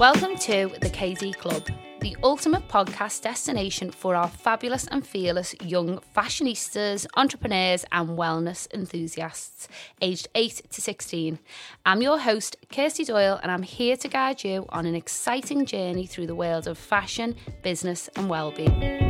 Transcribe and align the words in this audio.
Welcome 0.00 0.36
to 0.36 0.70
the 0.80 0.88
KD 0.88 1.36
Club, 1.36 1.68
the 2.00 2.16
ultimate 2.22 2.66
podcast 2.68 3.20
destination 3.20 3.90
for 3.90 4.14
our 4.14 4.28
fabulous 4.28 4.86
and 4.86 5.06
fearless 5.06 5.54
young 5.62 6.00
fashionistas, 6.16 7.06
entrepreneurs, 7.18 7.84
and 7.92 8.16
wellness 8.16 8.66
enthusiasts 8.72 9.68
aged 10.00 10.28
8 10.34 10.62
to 10.70 10.80
16. 10.80 11.38
I'm 11.84 12.00
your 12.00 12.18
host, 12.18 12.56
Kirsty 12.72 13.04
Doyle, 13.04 13.38
and 13.42 13.52
I'm 13.52 13.62
here 13.62 13.98
to 13.98 14.08
guide 14.08 14.42
you 14.42 14.64
on 14.70 14.86
an 14.86 14.94
exciting 14.94 15.66
journey 15.66 16.06
through 16.06 16.28
the 16.28 16.34
world 16.34 16.66
of 16.66 16.78
fashion, 16.78 17.36
business, 17.62 18.08
and 18.16 18.30
well-being. 18.30 19.09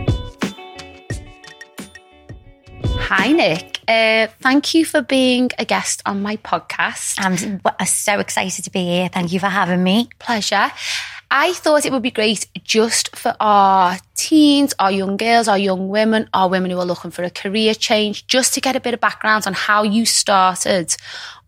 Hi, 3.13 3.33
Nic. 3.33 3.81
Uh, 3.89 4.29
thank 4.39 4.73
you 4.73 4.85
for 4.85 5.03
being 5.03 5.51
a 5.59 5.65
guest 5.65 6.01
on 6.07 6.23
my 6.23 6.37
podcast. 6.37 7.17
I'm 7.19 7.85
so 7.85 8.21
excited 8.21 8.65
to 8.67 8.71
be 8.71 8.85
here. 8.85 9.09
Thank 9.09 9.33
you 9.33 9.41
for 9.41 9.49
having 9.49 9.83
me. 9.83 10.09
Pleasure. 10.21 10.71
I 11.29 11.53
thought 11.55 11.85
it 11.85 11.91
would 11.91 12.05
be 12.05 12.13
great 12.13 12.47
just 12.63 13.17
for 13.17 13.35
our 13.41 13.99
teens, 14.15 14.75
our 14.79 14.93
young 14.93 15.17
girls, 15.17 15.49
our 15.49 15.59
young 15.59 15.89
women, 15.89 16.31
our 16.33 16.49
women 16.49 16.71
who 16.71 16.79
are 16.79 16.85
looking 16.85 17.11
for 17.11 17.25
a 17.25 17.31
career 17.31 17.75
change, 17.75 18.29
just 18.29 18.55
to 18.55 18.61
get 18.61 18.77
a 18.77 18.81
bit 18.81 18.95
of 18.95 19.01
background 19.01 19.45
on 19.49 19.55
how 19.55 19.83
you 19.83 20.07
started 20.07 20.97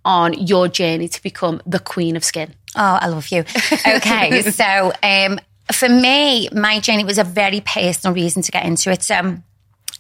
on 0.05 0.33
your 0.33 0.67
journey 0.67 1.07
to 1.07 1.23
become 1.23 1.63
the 1.65 1.79
queen 1.79 2.17
of 2.17 2.25
skin. 2.25 2.53
Oh, 2.75 2.99
I 3.01 3.07
love 3.07 3.29
you. 3.29 3.45
Okay, 3.87 4.43
so 4.51 4.93
um, 5.01 5.39
for 5.71 5.89
me, 5.89 6.49
my 6.53 6.81
journey 6.81 7.05
was 7.05 7.19
a 7.19 7.25
very 7.25 7.61
personal 7.61 8.17
reason 8.17 8.43
to 8.43 8.51
get 8.51 8.65
into 8.65 8.91
it. 8.91 9.09
Um, 9.13 9.45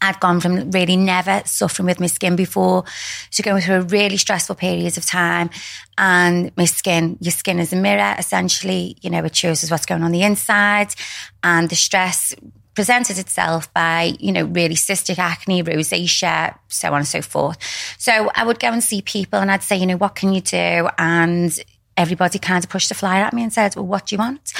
I'd 0.02 0.20
gone 0.20 0.40
from 0.40 0.70
really 0.72 0.96
never 0.96 1.42
suffering 1.46 1.86
with 1.86 2.00
my 2.00 2.06
skin 2.06 2.36
before 2.36 2.84
to 3.30 3.42
going 3.42 3.62
through 3.62 3.76
a 3.76 3.82
really 3.82 4.16
stressful 4.16 4.56
period 4.56 4.98
of 4.98 5.06
time. 5.06 5.48
And 5.96 6.50
my 6.56 6.64
skin, 6.64 7.16
your 7.20 7.32
skin 7.32 7.58
is 7.60 7.72
a 7.72 7.76
mirror, 7.76 8.14
essentially, 8.18 8.96
you 9.00 9.10
know, 9.10 9.24
it 9.24 9.34
shows 9.34 9.70
what's 9.70 9.86
going 9.86 10.02
on 10.02 10.10
the 10.10 10.22
inside. 10.22 10.94
And 11.42 11.70
the 11.70 11.76
stress 11.76 12.34
presented 12.74 13.18
itself 13.18 13.72
by, 13.74 14.14
you 14.18 14.32
know, 14.32 14.44
really 14.44 14.74
cystic 14.74 15.18
acne, 15.18 15.62
rosacea, 15.62 16.58
so 16.68 16.88
on 16.88 16.98
and 16.98 17.08
so 17.08 17.22
forth. 17.22 17.58
So 17.98 18.30
I 18.34 18.44
would 18.44 18.58
go 18.58 18.68
and 18.68 18.82
see 18.82 19.02
people 19.02 19.38
and 19.38 19.50
I'd 19.50 19.62
say, 19.62 19.76
you 19.76 19.86
know, 19.86 19.96
what 19.96 20.14
can 20.14 20.32
you 20.32 20.40
do? 20.40 20.88
And 20.98 21.56
everybody 21.96 22.38
kind 22.38 22.64
of 22.64 22.70
pushed 22.70 22.88
the 22.88 22.94
flyer 22.94 23.22
at 23.22 23.32
me 23.32 23.42
and 23.42 23.52
said, 23.52 23.76
"Well, 23.76 23.86
what 23.86 24.06
do 24.06 24.14
you 24.14 24.18
want?" 24.18 24.52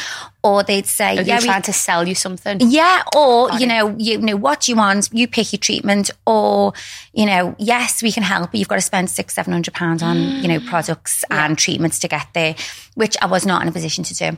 Or 0.43 0.63
they'd 0.63 0.87
say, 0.87 1.19
Are 1.19 1.23
"Yeah, 1.23 1.39
we- 1.39 1.45
trying 1.47 1.63
to 1.63 1.73
sell 1.73 2.07
you 2.07 2.15
something? 2.15 2.59
yeah, 2.61 3.03
or 3.17 3.49
Got 3.49 3.61
you 3.61 3.67
it. 3.67 3.69
know, 3.69 3.95
you 3.99 4.19
know 4.19 4.37
what 4.37 4.69
you 4.69 4.77
want. 4.77 5.09
You 5.13 5.27
pick 5.29 5.53
your 5.53 5.59
treatment, 5.61 6.11
or 6.27 6.73
you 7.13 7.27
know, 7.27 7.55
yes, 7.59 8.03
we 8.03 8.13
can 8.13 8.23
help, 8.23 8.51
but 8.53 8.59
you've 8.59 8.69
got 8.69 8.77
to 8.77 8.81
spend 8.83 9.11
six, 9.11 9.35
seven 9.35 9.53
hundred 9.53 9.75
pounds 9.75 10.03
on 10.03 10.17
you 10.43 10.49
know 10.49 10.61
products 10.69 11.25
and 11.31 11.57
treatments 11.59 11.99
to 12.01 12.09
get 12.09 12.27
there, 12.35 12.55
which 12.95 13.17
I 13.23 13.27
was 13.27 13.47
not 13.47 13.63
in 13.63 13.69
a 13.69 13.73
position 13.73 14.05
to 14.05 14.15
do. 14.15 14.37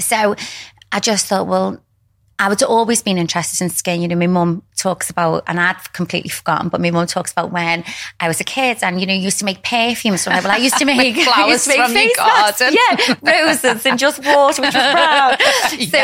So 0.00 0.34
I 0.92 1.00
just 1.00 1.26
thought, 1.26 1.46
well, 1.46 1.80
I 2.38 2.48
would 2.48 2.62
always 2.64 3.00
been 3.00 3.16
interested 3.16 3.62
in 3.62 3.70
skin. 3.70 4.02
You 4.02 4.08
know, 4.08 4.16
my 4.16 4.26
mum 4.26 4.62
talks 4.76 5.08
about, 5.08 5.44
and 5.46 5.60
I'd 5.60 5.92
completely 5.92 6.30
forgotten, 6.30 6.68
but 6.68 6.80
my 6.80 6.90
mum 6.90 7.06
talks 7.06 7.30
about 7.30 7.52
when 7.52 7.84
I 8.18 8.26
was 8.28 8.40
a 8.40 8.44
kid 8.44 8.78
and, 8.82 9.00
you 9.00 9.06
know, 9.06 9.14
used 9.14 9.38
to 9.38 9.44
make 9.44 9.62
perfumes. 9.62 10.26
Well, 10.26 10.44
I 10.50 10.56
used 10.56 10.76
to 10.78 10.84
make 10.94 11.16
flowers 11.22 11.62
to 11.64 11.68
make 11.70 11.78
from 11.78 11.92
your 11.94 12.06
masks. 12.16 12.58
garden. 12.60 12.76
Yeah, 13.22 13.46
roses 13.46 13.86
and 13.86 13.98
just 13.98 14.18
water, 14.24 14.62
which 14.62 14.74
was 14.74 14.92
brown. 14.92 15.36
So 15.74 15.98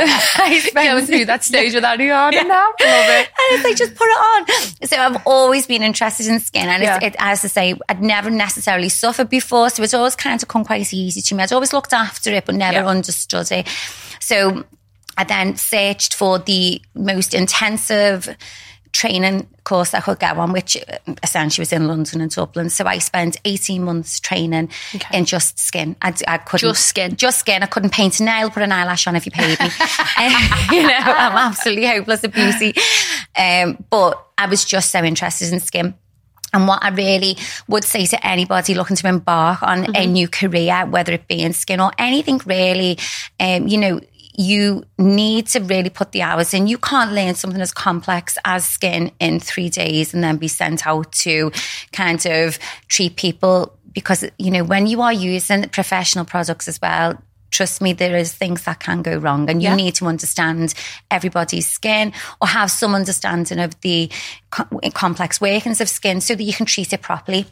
I 0.44 0.58
spent 0.60 0.86
Going 0.90 1.06
through 1.06 1.24
that 1.26 1.42
stage 1.44 1.74
without 1.74 1.94
any 2.00 2.08
garden 2.08 2.48
now. 2.48 2.66
Love 2.68 2.76
it. 2.80 3.28
and 3.28 3.50
it's 3.50 3.64
like 3.64 3.76
just 3.76 3.94
put 3.96 4.06
it 4.06 4.18
on. 4.18 4.86
So 4.88 4.96
I've 4.96 5.22
always 5.26 5.66
been 5.66 5.82
interested 5.82 6.26
in 6.28 6.38
skin, 6.40 6.68
and 6.68 6.82
Yeah. 6.82 6.98
it, 7.02 7.16
as 7.18 7.44
I 7.44 7.48
say, 7.48 7.74
I'd 7.88 8.02
never 8.02 8.30
necessarily 8.30 8.88
suffered 8.88 9.28
before, 9.28 9.68
so 9.70 9.82
it's 9.82 9.94
always 9.94 10.16
kind 10.16 10.40
of 10.42 10.48
come 10.48 10.64
quite 10.64 10.92
easy 10.92 11.20
to 11.22 11.34
me. 11.34 11.42
I'd 11.42 11.52
always 11.52 11.72
looked 11.72 11.92
after 11.92 12.30
it, 12.32 12.46
but 12.46 12.54
never 12.54 12.78
Yeah. 12.78 12.86
understood 12.86 13.50
it. 13.52 13.68
So 14.20 14.64
I 15.16 15.24
then 15.24 15.56
searched 15.56 16.14
for 16.14 16.38
the 16.38 16.80
most 16.94 17.34
intensive 17.34 18.34
training 18.92 19.46
course 19.62 19.94
I 19.94 20.00
could 20.00 20.18
get 20.18 20.36
on, 20.36 20.52
which 20.52 20.76
essentially 21.22 21.62
was 21.62 21.72
in 21.72 21.86
London 21.86 22.20
and 22.20 22.30
Dublin. 22.30 22.70
So 22.70 22.86
I 22.86 22.98
spent 22.98 23.36
18 23.44 23.84
months 23.84 24.18
training 24.18 24.68
in 25.12 25.24
just 25.26 25.58
skin. 25.60 25.94
I, 26.02 26.12
I 26.26 26.38
couldn't 26.38 26.68
Just 26.68 26.86
skin. 26.86 27.14
just 27.16 27.38
skin. 27.38 27.62
I 27.62 27.66
couldn't 27.66 27.90
paint 27.90 28.18
a 28.18 28.24
nail, 28.24 28.50
put 28.50 28.64
an 28.64 28.72
eyelash 28.72 29.06
on 29.06 29.14
if 29.14 29.26
you 29.26 29.32
paid 29.32 29.60
me. 29.60 29.68
You 30.72 30.82
know, 30.82 30.98
I'm 30.98 31.36
absolutely 31.36 31.86
hopeless 31.86 32.24
at 32.24 32.32
beauty. 32.32 32.74
Um, 33.38 33.84
but 33.90 34.24
I 34.36 34.46
was 34.46 34.64
just 34.64 34.90
so 34.90 35.02
interested 35.04 35.52
in 35.52 35.60
skin. 35.60 35.94
And 36.52 36.66
what 36.66 36.82
I 36.82 36.88
really 36.88 37.36
would 37.68 37.84
say 37.84 38.06
to 38.06 38.26
anybody 38.26 38.74
looking 38.74 38.96
to 38.96 39.06
embark 39.06 39.62
on 39.62 39.94
a 39.94 40.04
new 40.04 40.26
career, 40.26 40.84
whether 40.84 41.12
it 41.12 41.28
be 41.28 41.42
in 41.42 41.52
skin 41.52 41.78
or 41.78 41.92
anything 41.96 42.40
really, 42.44 42.98
um, 43.38 43.68
you 43.68 43.78
know, 43.78 44.00
you 44.40 44.84
need 44.98 45.46
to 45.48 45.60
really 45.60 45.90
put 45.90 46.12
the 46.12 46.22
hours 46.22 46.54
in. 46.54 46.66
You 46.66 46.78
can't 46.78 47.12
learn 47.12 47.34
something 47.34 47.60
as 47.60 47.72
complex 47.72 48.38
as 48.44 48.64
skin 48.66 49.12
in 49.20 49.38
three 49.38 49.68
days 49.68 50.14
and 50.14 50.24
then 50.24 50.38
be 50.38 50.48
sent 50.48 50.86
out 50.86 51.12
to 51.24 51.52
kind 51.92 52.24
of 52.26 52.58
treat 52.88 53.16
people 53.16 53.76
because, 53.92 54.24
you 54.38 54.50
know, 54.50 54.64
when 54.64 54.86
you 54.86 55.02
are 55.02 55.12
using 55.12 55.68
professional 55.68 56.24
products 56.24 56.68
as 56.68 56.80
well, 56.80 57.20
trust 57.50 57.82
me, 57.82 57.92
there 57.92 58.16
is 58.16 58.32
things 58.32 58.62
that 58.64 58.78
can 58.80 59.02
go 59.02 59.16
wrong, 59.18 59.50
and 59.50 59.60
you 59.60 59.68
Yeah. 59.68 59.74
need 59.74 59.94
to 59.96 60.06
understand 60.06 60.72
everybody's 61.10 61.66
skin 61.68 62.12
or 62.40 62.46
have 62.48 62.70
some 62.70 62.94
understanding 62.94 63.58
of 63.58 63.78
the 63.80 64.08
co- 64.50 64.68
complex 64.94 65.40
workings 65.40 65.80
of 65.80 65.88
skin 65.88 66.20
so 66.20 66.34
that 66.34 66.44
you 66.44 66.52
can 66.52 66.64
treat 66.66 66.92
it 66.92 67.02
properly. 67.02 67.46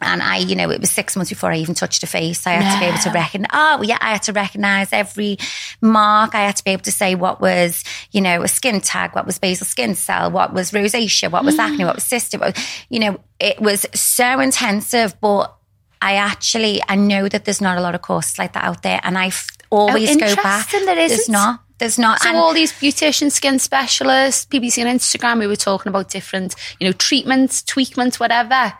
And 0.00 0.22
I, 0.22 0.38
you 0.38 0.56
know, 0.56 0.70
it 0.70 0.80
was 0.80 0.90
six 0.90 1.16
months 1.16 1.30
before 1.30 1.50
I 1.50 1.56
even 1.56 1.74
touched 1.74 2.02
a 2.02 2.06
face. 2.06 2.46
I 2.46 2.52
had 2.52 2.74
to 2.74 2.80
be 2.80 2.86
able 2.86 2.98
to 2.98 3.10
recognize, 3.10 3.50
oh, 3.52 3.82
yeah, 3.82 3.98
I 4.00 4.12
had 4.12 4.22
to 4.24 4.32
recognize 4.32 4.92
every 4.92 5.38
mark. 5.80 6.34
I 6.34 6.42
had 6.42 6.56
to 6.56 6.64
be 6.64 6.72
able 6.72 6.82
to 6.82 6.92
say 6.92 7.14
what 7.14 7.40
was, 7.40 7.82
you 8.12 8.20
know, 8.20 8.42
a 8.42 8.48
skin 8.48 8.80
tag, 8.80 9.14
what 9.14 9.24
was 9.24 9.38
basal 9.38 9.66
skin 9.66 9.94
cell, 9.94 10.30
what 10.30 10.52
was 10.52 10.70
rosacea, 10.72 11.30
what 11.30 11.44
was 11.44 11.58
acne, 11.58 11.84
what 11.84 11.94
was 11.94 12.04
mm. 12.04 12.16
cystic. 12.16 12.40
What, 12.40 12.58
you 12.90 13.00
know, 13.00 13.20
it 13.40 13.60
was 13.60 13.86
so 13.94 14.38
intensive, 14.40 15.18
but 15.20 15.54
I 16.02 16.16
actually, 16.16 16.82
I 16.86 16.96
know 16.96 17.28
that 17.28 17.46
there's 17.46 17.62
not 17.62 17.78
a 17.78 17.80
lot 17.80 17.94
of 17.94 18.02
courses 18.02 18.38
like 18.38 18.52
that 18.52 18.64
out 18.64 18.82
there. 18.82 19.00
And 19.02 19.16
I 19.16 19.28
f- 19.28 19.48
always 19.70 20.14
go 20.16 20.34
back. 20.36 20.70
there 20.70 20.94
There's 20.94 21.12
isn't. 21.12 21.32
There's 21.78 21.98
not. 21.98 22.20
So 22.20 22.28
and- 22.28 22.38
all 22.38 22.54
these 22.54 22.72
beautician 22.72 23.30
skin 23.30 23.58
specialists, 23.58 24.44
people 24.44 24.66
on 24.66 24.86
Instagram, 24.86 25.38
we 25.38 25.46
were 25.46 25.56
talking 25.56 25.90
about 25.90 26.10
different, 26.10 26.54
you 26.80 26.86
know, 26.86 26.92
treatments, 26.92 27.62
tweakments, 27.62 28.20
whatever. 28.20 28.72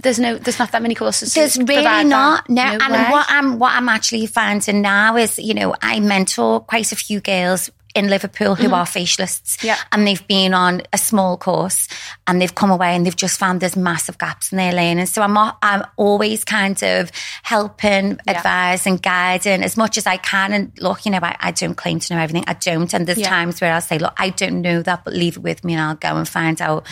There's 0.00 0.18
no, 0.20 0.36
there's 0.36 0.58
not 0.58 0.70
that 0.72 0.82
many 0.82 0.94
courses. 0.94 1.34
There's 1.34 1.56
really 1.58 2.04
not. 2.04 2.48
No, 2.48 2.62
No 2.64 2.78
and 2.80 2.92
way. 2.92 3.10
what 3.10 3.26
I'm 3.28 3.58
what 3.58 3.72
I'm 3.72 3.88
actually 3.88 4.26
finding 4.26 4.80
now 4.80 5.16
is, 5.16 5.38
you 5.38 5.54
know, 5.54 5.74
I 5.82 5.98
mentor 6.00 6.60
quite 6.60 6.92
a 6.92 6.96
few 6.96 7.20
girls 7.20 7.70
in 7.98 8.08
Liverpool 8.08 8.54
who 8.54 8.72
are 8.72 8.86
facialists. 8.86 9.56
Mm-hmm. 9.56 9.66
Yeah. 9.66 9.76
And 9.92 10.06
they've 10.06 10.26
been 10.26 10.54
on 10.54 10.82
a 10.92 10.98
small 10.98 11.36
course 11.36 11.88
and 12.26 12.40
they've 12.40 12.54
come 12.54 12.70
away 12.70 12.94
and 12.96 13.04
they've 13.04 13.14
just 13.16 13.38
found 13.38 13.60
there's 13.60 13.76
massive 13.76 14.16
gaps 14.18 14.52
in 14.52 14.58
their 14.58 14.72
learning. 14.72 15.06
So 15.06 15.22
I'm 15.22 15.36
I'm 15.62 15.84
always 15.96 16.44
kind 16.44 16.82
of 16.82 17.10
helping, 17.42 18.18
Yeah. 18.26 18.36
advising, 18.36 18.96
guiding 18.96 19.62
as 19.62 19.76
much 19.76 19.98
as 19.98 20.06
I 20.06 20.16
can. 20.16 20.52
And 20.52 20.72
look, 20.80 21.04
you 21.04 21.10
know, 21.12 21.18
I, 21.22 21.36
I 21.40 21.50
don't 21.50 21.74
claim 21.74 21.98
to 22.00 22.14
know 22.14 22.20
everything. 22.20 22.44
I 22.46 22.54
don't. 22.54 22.92
And 22.94 23.06
there's 23.06 23.18
Yeah. 23.18 23.28
times 23.28 23.60
where 23.60 23.72
I'll 23.74 23.80
say, 23.80 23.98
look, 23.98 24.14
I 24.16 24.30
don't 24.30 24.62
know 24.62 24.82
that, 24.82 25.04
but 25.04 25.12
leave 25.14 25.36
it 25.36 25.42
with 25.42 25.64
me 25.64 25.74
and 25.74 25.82
I'll 25.82 25.94
go 25.96 26.16
and 26.16 26.28
find 26.28 26.60
out. 26.62 26.86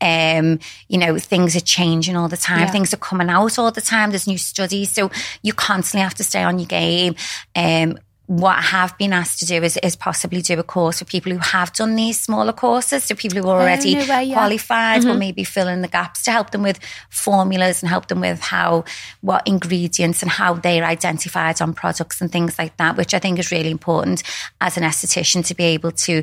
Um, 0.00 0.58
you 0.88 0.98
know, 0.98 1.18
things 1.18 1.54
are 1.56 1.60
changing 1.60 2.16
all 2.16 2.28
the 2.28 2.36
time. 2.36 2.60
Yeah. 2.60 2.70
Things 2.70 2.92
are 2.94 2.98
coming 2.98 3.28
out 3.28 3.58
all 3.58 3.70
the 3.70 3.80
time. 3.80 4.10
There's 4.10 4.26
new 4.26 4.38
studies. 4.38 4.90
So 4.92 5.10
you 5.42 5.52
constantly 5.52 6.02
have 6.02 6.14
to 6.14 6.24
stay 6.24 6.42
on 6.42 6.58
your 6.58 6.66
game. 6.66 7.14
Um, 7.54 7.98
what 8.30 8.58
I 8.58 8.62
have 8.62 8.96
been 8.96 9.12
asked 9.12 9.40
to 9.40 9.44
do 9.44 9.60
is, 9.64 9.76
is 9.78 9.96
possibly 9.96 10.40
do 10.40 10.56
a 10.56 10.62
course 10.62 11.00
for 11.00 11.04
people 11.04 11.32
who 11.32 11.38
have 11.38 11.72
done 11.72 11.96
these 11.96 12.20
smaller 12.20 12.52
courses, 12.52 13.02
so 13.02 13.16
people 13.16 13.42
who 13.42 13.48
are 13.48 13.60
already 13.60 13.94
no 13.94 14.00
way, 14.02 14.06
yeah. 14.06 14.20
Mm-hmm. 14.20 14.32
qualified, 14.34 15.02
but 15.02 15.16
maybe 15.16 15.42
fill 15.42 15.66
in 15.66 15.82
the 15.82 15.88
gaps 15.88 16.22
to 16.22 16.30
help 16.30 16.50
them 16.50 16.62
with 16.62 16.78
formulas 17.08 17.82
and 17.82 17.90
help 17.90 18.06
them 18.06 18.20
with 18.20 18.38
how, 18.38 18.84
what 19.20 19.42
ingredients 19.48 20.22
and 20.22 20.30
how 20.30 20.54
they're 20.54 20.84
identified 20.84 21.60
on 21.60 21.74
products 21.74 22.20
and 22.20 22.30
things 22.30 22.56
like 22.56 22.76
that, 22.76 22.96
which 22.96 23.14
I 23.14 23.18
think 23.18 23.40
is 23.40 23.50
really 23.50 23.72
important 23.72 24.22
as 24.60 24.76
an 24.76 24.84
esthetician 24.84 25.44
to 25.46 25.54
be 25.56 25.64
able 25.64 25.90
to 25.90 26.22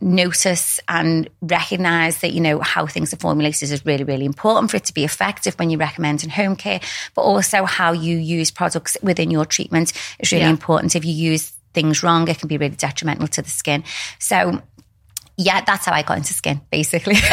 notice 0.00 0.78
and 0.88 1.28
recognize 1.40 2.18
that 2.20 2.32
you 2.32 2.40
know 2.40 2.60
how 2.60 2.86
things 2.86 3.12
are 3.14 3.16
formulated 3.18 3.70
is 3.70 3.86
really 3.86 4.04
really 4.04 4.26
important 4.26 4.70
for 4.70 4.76
it 4.76 4.84
to 4.84 4.92
be 4.92 5.04
effective 5.04 5.54
when 5.58 5.70
you 5.70 5.78
recommend 5.78 6.22
in 6.22 6.28
home 6.30 6.54
care 6.54 6.80
but 7.14 7.22
also 7.22 7.64
how 7.64 7.92
you 7.92 8.18
use 8.18 8.50
products 8.50 8.96
within 9.02 9.30
your 9.30 9.46
treatment 9.46 9.92
is 10.18 10.30
really 10.32 10.44
Yeah. 10.44 10.50
important. 10.50 10.94
If 10.96 11.04
you 11.06 11.12
use 11.12 11.50
things 11.72 12.02
wrong 12.02 12.28
it 12.28 12.38
can 12.38 12.48
be 12.48 12.58
really 12.58 12.76
detrimental 12.76 13.26
to 13.28 13.40
the 13.42 13.50
skin. 13.50 13.84
So 14.18 14.60
yeah 15.38 15.60
that's 15.66 15.84
how 15.86 15.92
i 15.92 16.02
got 16.02 16.16
into 16.18 16.32
skin 16.34 16.60
basically. 16.70 17.16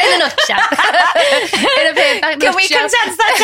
In 0.00 0.14
a 0.14 0.18
nutshell. 0.18 0.58
in 1.80 1.86
a 1.90 1.94
bit, 1.94 2.22
can 2.40 2.54
we 2.56 2.66
condense 2.68 3.16
that 3.16 3.34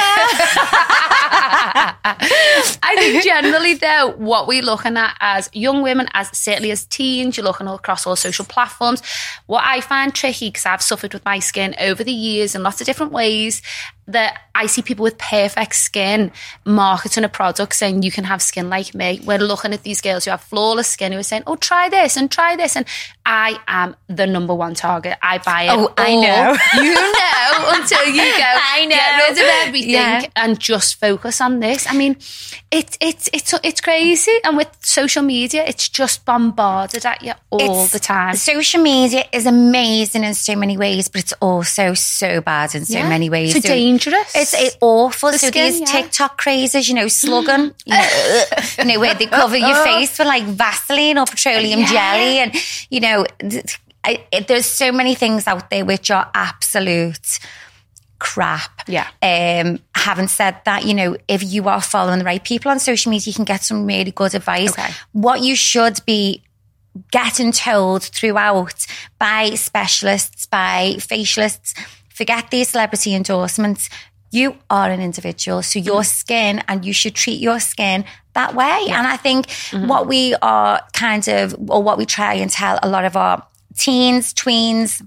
I 2.83 2.97
think 2.99 3.23
generally 3.25 3.64
Though, 3.79 4.15
what 4.17 4.47
we're 4.47 4.63
looking 4.63 4.97
at 4.97 5.17
as 5.21 5.51
young 5.53 5.83
women, 5.83 6.09
as 6.13 6.37
certainly 6.37 6.71
as 6.71 6.85
teens, 6.85 7.37
you're 7.37 7.45
looking 7.45 7.67
across 7.67 8.07
all 8.07 8.17
social 8.17 8.45
platforms. 8.45 9.03
What 9.47 9.65
I 9.65 9.81
find 9.81 10.15
tricky, 10.15 10.49
because 10.49 10.67
I've 10.67 10.83
suffered 10.83 11.13
with 11.13 11.25
my 11.25 11.39
skin 11.39 11.75
over 11.81 12.05
the 12.05 12.13
years 12.13 12.55
in 12.55 12.63
lots 12.63 12.81
of 12.81 12.87
different 12.87 13.13
ways, 13.13 13.63
that 14.07 14.39
I 14.55 14.67
see 14.67 14.83
people 14.83 15.03
with 15.03 15.19
perfect 15.19 15.75
skin 15.75 16.31
marketing 16.65 17.25
a 17.25 17.29
product 17.29 17.75
saying 17.75 18.03
you 18.03 18.11
can 18.13 18.25
have 18.25 18.41
skin 18.43 18.69
like 18.69 18.95
me. 18.95 19.21
We're 19.25 19.39
looking 19.39 19.73
at 19.73 19.83
these 19.83 20.01
girls 20.01 20.25
who 20.25 20.31
have 20.31 20.43
flawless 20.43 20.89
skin 20.89 21.13
who 21.13 21.19
are 21.19 21.23
saying, 21.23 21.45
"Oh, 21.47 21.57
try 21.57 21.89
this 21.89 22.17
and 22.17 22.31
try 22.31 22.55
this," 22.57 22.77
and 22.77 22.87
I 23.27 23.59
am 23.67 23.97
the 24.09 24.27
number 24.27 24.55
one 24.55 24.75
target. 24.75 25.17
I 25.23 25.39
buy 25.39 25.63
it. 25.65 25.71
Oh, 25.71 25.93
I 25.97 26.15
know. 26.17 26.57
You 26.85 26.95
know 26.95 27.71
until 27.81 28.05
you 28.07 28.23
go. 28.23 28.43
I 28.75 28.85
know. 28.85 28.97
Get 28.97 29.29
rid 29.31 29.39
of 29.39 29.67
everything 29.69 29.91
Yeah. 29.91 30.27
and 30.37 30.59
just 30.61 31.01
focus 31.01 31.41
on 31.41 31.61
this. 31.61 31.87
I 31.89 31.95
mean, 31.95 32.17
it's 32.71 32.97
it's 33.01 33.29
it's 33.33 33.55
it's 33.63 33.81
crazy, 33.81 34.33
and 34.45 34.57
with 34.57 34.69
social 34.81 35.23
media, 35.23 35.65
it's 35.67 35.89
just 35.89 36.25
bombarded 36.25 37.07
at 37.07 37.23
you 37.23 37.33
all 37.51 37.61
It's- 37.61 37.93
the 37.93 37.99
time. 38.01 38.37
Social 38.37 38.83
media 38.83 39.25
is 39.33 39.47
amazing 39.47 40.25
in 40.25 40.35
so 40.35 40.55
many 40.57 40.77
ways, 40.77 41.09
but 41.09 41.23
it's 41.23 41.33
also 41.41 41.95
so 41.95 42.41
bad 42.41 42.75
in 42.75 42.85
so 42.85 42.99
Yeah. 42.99 43.09
many 43.09 43.31
ways. 43.31 43.53
So 43.55 43.61
So 43.61 43.69
dangerous. 43.95 44.35
It's, 44.35 44.55
it's 44.55 44.77
awful. 44.81 45.33
The 45.33 45.39
so 45.39 45.47
skin, 45.49 45.73
these 45.73 45.81
yeah. 45.81 45.87
TikTok 45.87 46.39
crazes, 46.39 46.89
you 46.89 46.95
know, 46.95 47.09
slugging, 47.09 47.71
mm-hmm. 47.71 47.87
you 47.87 47.95
know, 47.95 48.45
uh, 48.57 48.83
you 48.83 48.93
know, 48.93 49.01
where 49.01 49.15
they 49.15 49.27
cover 49.27 49.57
your 49.57 49.69
uh-huh. 49.69 49.85
face 49.85 50.19
with 50.19 50.29
like 50.29 50.45
Vaseline 50.45 51.19
or 51.19 51.27
petroleum 51.27 51.81
Yeah. 51.81 51.87
jelly, 51.87 52.39
and 52.39 52.55
you 52.91 53.01
know, 53.01 53.27
I, 54.05 54.25
it, 54.33 54.49
there's 54.49 54.67
so 54.67 54.93
many 54.93 55.15
things 55.15 55.47
out 55.47 55.71
there 55.71 55.85
which 55.85 56.11
are 56.11 56.31
absolute 56.35 57.39
crap. 58.19 58.89
Yeah. 58.89 59.09
Um, 59.23 59.81
having 59.95 60.29
said 60.29 60.57
that, 60.65 60.85
you 60.85 60.95
know, 60.95 61.17
if 61.29 61.43
you 61.43 61.69
are 61.69 61.81
following 61.81 62.19
the 62.19 62.25
right 62.25 62.43
people 62.43 62.71
on 62.71 62.79
social 62.79 63.11
media, 63.11 63.31
you 63.31 63.35
can 63.35 63.45
get 63.45 63.63
some 63.63 63.87
really 63.87 64.11
good 64.11 64.35
advice. 64.35 64.71
Okay. 64.71 64.93
What 65.13 65.41
you 65.41 65.57
should 65.57 66.01
be 66.07 66.43
getting 67.11 67.51
told 67.51 68.05
throughout 68.05 68.87
by 69.19 69.51
specialists, 69.55 70.47
by 70.47 70.95
facialists, 70.99 71.75
forget 72.15 72.51
these 72.51 72.69
celebrity 72.71 73.15
endorsements. 73.15 73.91
You 74.31 74.57
are 74.71 74.91
an 74.91 75.01
individual, 75.01 75.63
so 75.63 75.79
your 75.79 76.03
skin, 76.03 76.63
and 76.67 76.85
you 76.85 76.93
should 76.93 77.15
treat 77.15 77.41
your 77.41 77.61
skin 77.61 78.05
that 78.33 78.55
way. 78.55 78.87
And 78.89 79.07
I 79.07 79.17
think 79.17 79.49
what 79.91 80.09
we 80.09 80.35
are 80.43 80.81
kind 80.93 81.29
of, 81.29 81.55
or 81.69 81.83
what 81.83 81.99
we 81.99 82.07
try 82.07 82.35
and 82.35 82.51
tell 82.51 82.79
a 82.83 82.89
lot 82.89 83.05
of 83.05 83.17
our 83.17 83.47
teens, 83.77 84.33
tweens, 84.35 85.07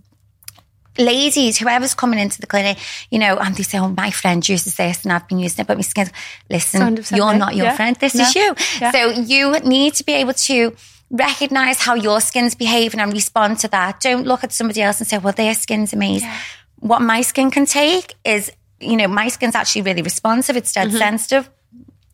ladies, 0.97 1.57
whoever's 1.57 1.93
coming 1.93 2.19
into 2.19 2.39
the 2.41 2.47
clinic, 2.47 2.77
you 3.11 3.19
know, 3.19 3.37
and 3.37 3.53
they 3.55 3.63
say, 3.63 3.77
oh, 3.79 3.89
my 3.89 4.11
friend 4.11 4.47
uses 4.47 4.75
this 4.75 5.03
and 5.03 5.11
I've 5.13 5.27
been 5.27 5.39
using 5.39 5.61
it, 5.63 5.67
but 5.67 5.77
my 5.77 5.83
skin's, 5.83 6.11
listen, 6.49 6.97
you're 7.15 7.35
not 7.35 7.55
your 7.55 7.67
Yeah. 7.67 7.75
friend. 7.75 7.95
This 7.97 8.15
No. 8.15 8.23
is 8.23 8.35
you. 8.35 8.55
Yeah. 8.81 8.91
So 8.91 9.09
you 9.09 9.51
need 9.59 9.93
to 9.95 10.03
be 10.03 10.13
able 10.13 10.33
to 10.33 10.75
recognize 11.11 11.79
how 11.79 11.93
your 11.93 12.19
skin's 12.19 12.55
behaving 12.55 12.99
and 12.99 13.13
respond 13.13 13.59
to 13.59 13.67
that. 13.69 13.99
Don't 14.01 14.25
look 14.25 14.43
at 14.43 14.51
somebody 14.51 14.81
else 14.81 14.99
and 14.99 15.07
say, 15.07 15.17
well, 15.19 15.33
their 15.33 15.53
skin's 15.53 15.93
amazing. 15.93 16.29
What 16.79 17.01
my 17.01 17.21
skin 17.21 17.51
can 17.51 17.65
take 17.65 18.15
is, 18.23 18.51
you 18.79 18.95
know, 18.97 19.07
my 19.07 19.27
skin's 19.29 19.55
actually 19.55 19.81
really 19.83 20.01
responsive. 20.01 20.55
It's 20.57 20.73
Mm-hmm. 20.73 20.91
dead 20.91 20.97
sensitive 20.99 21.49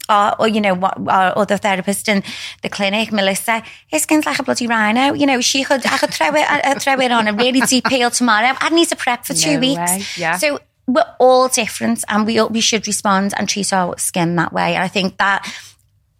or, 0.09 0.35
or 0.41 0.47
you 0.47 0.59
know 0.61 0.73
what 0.73 0.97
our 1.07 1.37
other 1.37 1.57
therapist 1.57 2.07
in 2.09 2.23
the 2.61 2.69
clinic, 2.69 3.11
Melissa, 3.11 3.63
his 3.87 4.03
skin's 4.03 4.25
like 4.25 4.39
a 4.39 4.43
bloody 4.43 4.67
rhino. 4.67 5.13
You 5.13 5.25
know, 5.25 5.41
she 5.41 5.63
could 5.63 5.85
I 5.85 5.97
could 5.97 6.13
throw 6.13 6.27
it 6.27 6.45
I, 6.49 6.73
throw 6.75 6.99
it 6.99 7.11
on 7.11 7.27
a 7.27 7.33
really 7.33 7.61
deep 7.61 7.85
peel 7.85 8.09
tomorrow. 8.11 8.55
I'd 8.59 8.73
need 8.73 8.89
to 8.89 8.95
prep 8.95 9.25
for 9.25 9.33
two 9.33 9.53
No 9.55 9.59
weeks. 9.59 9.79
way, 9.79 10.03
yeah. 10.17 10.37
So 10.37 10.59
we're 10.87 11.05
all 11.19 11.47
different, 11.47 12.03
and 12.09 12.25
we 12.25 12.41
we 12.43 12.59
should 12.61 12.85
respond 12.87 13.33
and 13.37 13.47
treat 13.47 13.71
our 13.71 13.97
skin 13.97 14.35
that 14.35 14.51
way. 14.51 14.75
And 14.75 14.83
I 14.83 14.89
think 14.89 15.17
that 15.17 15.49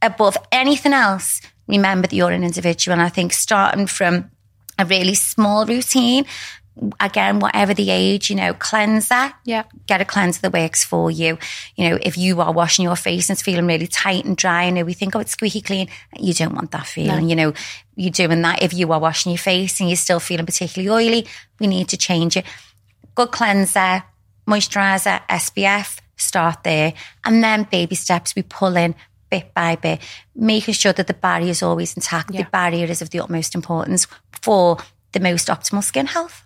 above 0.02 0.38
anything 0.52 0.94
else, 0.94 1.42
remember 1.68 2.08
that 2.08 2.16
you're 2.16 2.32
an 2.32 2.44
individual. 2.44 2.94
And 2.94 3.02
I 3.02 3.10
think 3.10 3.34
starting 3.34 3.88
from 3.88 4.32
a 4.80 4.86
really 4.86 5.16
small 5.16 5.66
routine. 5.66 6.26
Again, 7.00 7.40
whatever 7.40 7.74
the 7.74 7.92
age, 7.92 8.32
you 8.32 8.36
know, 8.36 8.54
cleanser. 8.54 9.32
Yeah. 9.46 9.64
Get 9.86 10.02
a 10.02 10.06
cleanser 10.06 10.42
that 10.42 10.54
works 10.54 10.84
for 10.84 11.12
you. 11.12 11.38
You 11.76 11.90
know, 11.90 12.00
if 12.02 12.18
you 12.18 12.42
are 12.42 12.52
washing 12.52 12.84
your 12.84 12.96
face 12.96 13.30
and 13.30 13.36
it's 13.36 13.44
feeling 13.44 13.68
really 13.68 13.86
tight 13.86 14.26
and 14.26 14.36
dry, 14.36 14.64
and 14.64 14.84
we 14.86 14.94
think, 14.94 15.16
oh, 15.16 15.20
it's 15.20 15.32
squeaky 15.32 15.62
clean, 15.62 15.88
you 16.18 16.34
don't 16.34 16.56
want 16.56 16.72
that 16.72 16.88
feeling. 16.88 17.30
You 17.30 17.36
know, 17.36 17.54
you're 17.96 18.12
doing 18.12 18.42
that. 18.42 18.64
If 18.64 18.74
you 18.74 18.92
are 18.92 19.00
washing 19.00 19.32
your 19.32 19.38
face 19.38 19.80
and 19.80 19.90
you're 19.90 19.98
still 19.98 20.20
feeling 20.20 20.48
particularly 20.48 20.90
oily, 20.90 21.28
we 21.60 21.68
need 21.68 21.90
to 21.90 21.98
change 21.98 22.38
it. 22.38 22.46
Good 23.14 23.32
cleanser, 23.32 24.04
moisturizer, 24.48 25.22
SPF, 25.30 26.00
start 26.16 26.64
there. 26.64 26.94
And 27.24 27.44
then 27.44 27.68
baby 27.72 27.96
steps, 27.96 28.36
we 28.36 28.42
pull 28.42 28.78
in 28.78 28.96
bit 29.30 29.54
by 29.54 29.76
bit, 29.76 30.00
making 30.36 30.74
sure 30.74 30.94
that 30.94 31.08
the 31.08 31.14
barrier 31.14 31.50
is 31.50 31.62
always 31.64 31.96
intact. 31.96 32.32
Yeah. 32.32 32.44
The 32.44 32.50
barrier 32.50 32.88
is 32.88 33.02
of 33.02 33.12
the 33.12 33.20
utmost 33.20 33.54
importance 33.54 34.08
for 34.42 34.78
the 35.12 35.20
most 35.20 35.48
optimal 35.48 35.84
skin 35.84 36.08
health. 36.08 36.44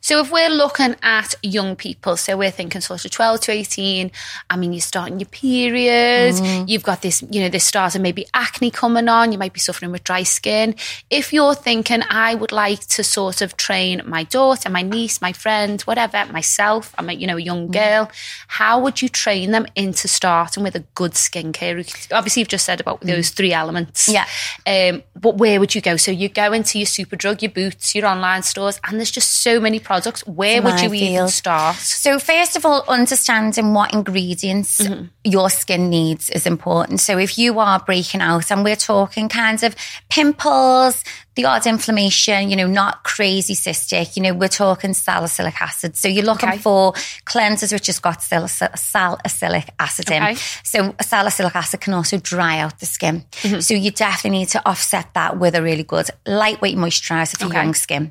So 0.00 0.20
if 0.20 0.32
we're 0.32 0.50
looking 0.50 0.96
at 1.02 1.34
young 1.42 1.76
people, 1.76 2.16
so 2.16 2.36
we're 2.36 2.50
thinking 2.50 2.80
sort 2.80 3.04
of 3.04 3.10
12 3.10 3.40
to 3.40 3.52
18, 3.52 4.10
I 4.48 4.56
mean, 4.56 4.72
you're 4.72 4.80
starting 4.80 5.20
your 5.20 5.28
period, 5.28 6.34
mm. 6.34 6.68
you've 6.68 6.82
got 6.82 7.02
this, 7.02 7.22
you 7.30 7.40
know, 7.40 7.48
this 7.48 7.64
start 7.64 7.94
of 7.94 8.00
maybe 8.00 8.26
acne 8.32 8.70
coming 8.70 9.08
on, 9.08 9.32
you 9.32 9.38
might 9.38 9.52
be 9.52 9.60
suffering 9.60 9.92
with 9.92 10.04
dry 10.04 10.22
skin. 10.22 10.74
If 11.10 11.32
you're 11.32 11.54
thinking, 11.54 12.02
I 12.08 12.34
would 12.34 12.52
like 12.52 12.80
to 12.88 13.04
sort 13.04 13.42
of 13.42 13.56
train 13.56 14.02
my 14.06 14.24
daughter, 14.24 14.70
my 14.70 14.82
niece, 14.82 15.20
my 15.20 15.32
friend, 15.32 15.80
whatever, 15.82 16.24
myself, 16.32 16.94
I'm 16.98 17.10
a, 17.10 17.12
you 17.12 17.26
know, 17.26 17.36
a 17.36 17.40
young 17.40 17.68
mm. 17.68 17.72
girl, 17.72 18.10
how 18.48 18.80
would 18.80 19.02
you 19.02 19.08
train 19.08 19.50
them 19.50 19.66
into 19.76 20.08
starting 20.08 20.62
with 20.62 20.74
a 20.74 20.84
good 20.94 21.12
skincare? 21.12 22.10
Obviously, 22.12 22.40
you've 22.40 22.48
just 22.48 22.64
said 22.64 22.80
about 22.80 23.02
mm. 23.02 23.06
those 23.06 23.30
three 23.30 23.52
elements. 23.52 24.08
Yeah. 24.08 24.26
Um, 24.66 25.02
but 25.14 25.36
where 25.36 25.60
would 25.60 25.74
you 25.74 25.80
go? 25.80 25.96
So 25.96 26.10
you 26.10 26.28
go 26.28 26.52
into 26.52 26.78
your 26.78 26.86
Superdrug, 26.86 27.42
your 27.42 27.50
Boots, 27.50 27.94
your 27.94 28.06
online 28.06 28.42
stores, 28.42 28.80
and 28.84 28.98
there's 28.98 29.10
just 29.10 29.42
so 29.42 29.59
many 29.60 29.78
products. 29.78 30.26
Where 30.26 30.62
would 30.62 30.80
you 30.80 30.92
even 30.92 31.28
start? 31.28 31.76
So, 31.76 32.18
first 32.18 32.56
of 32.56 32.64
all, 32.64 32.84
understanding 32.88 33.74
what 33.74 33.92
ingredients 33.92 34.80
mm-hmm. 34.80 35.06
your 35.24 35.50
skin 35.50 35.90
needs 35.90 36.30
is 36.30 36.46
important. 36.46 37.00
So, 37.00 37.18
if 37.18 37.38
you 37.38 37.58
are 37.58 37.80
breaking 37.80 38.20
out, 38.20 38.50
and 38.50 38.64
we're 38.64 38.76
talking 38.76 39.28
kinds 39.28 39.62
of 39.62 39.76
pimples, 40.08 41.04
the 41.36 41.44
odd 41.44 41.66
inflammation, 41.66 42.50
you 42.50 42.56
know, 42.56 42.66
not 42.66 43.04
crazy 43.04 43.54
cystic, 43.54 44.16
you 44.16 44.22
know, 44.22 44.34
we're 44.34 44.48
talking 44.48 44.92
salicylic 44.94 45.60
acid. 45.60 45.96
So, 45.96 46.08
you're 46.08 46.24
looking 46.24 46.48
Okay. 46.50 46.58
for 46.58 46.92
cleansers 47.24 47.72
which 47.72 47.86
has 47.86 47.98
got 47.98 48.22
sal- 48.22 48.48
salicylic 48.48 49.70
acid 49.78 50.10
in. 50.10 50.22
Okay. 50.22 50.34
So, 50.64 50.94
salicylic 51.00 51.54
acid 51.54 51.80
can 51.80 51.94
also 51.94 52.18
dry 52.18 52.58
out 52.58 52.78
the 52.80 52.86
skin. 52.86 53.24
Mm-hmm. 53.42 53.60
So, 53.60 53.74
you 53.74 53.90
definitely 53.90 54.38
need 54.40 54.48
to 54.50 54.68
offset 54.68 55.14
that 55.14 55.38
with 55.38 55.54
a 55.54 55.62
really 55.62 55.84
good 55.84 56.08
lightweight 56.26 56.76
moisturizer 56.76 57.38
for 57.38 57.46
Okay. 57.46 57.56
young 57.56 57.74
skin. 57.74 58.10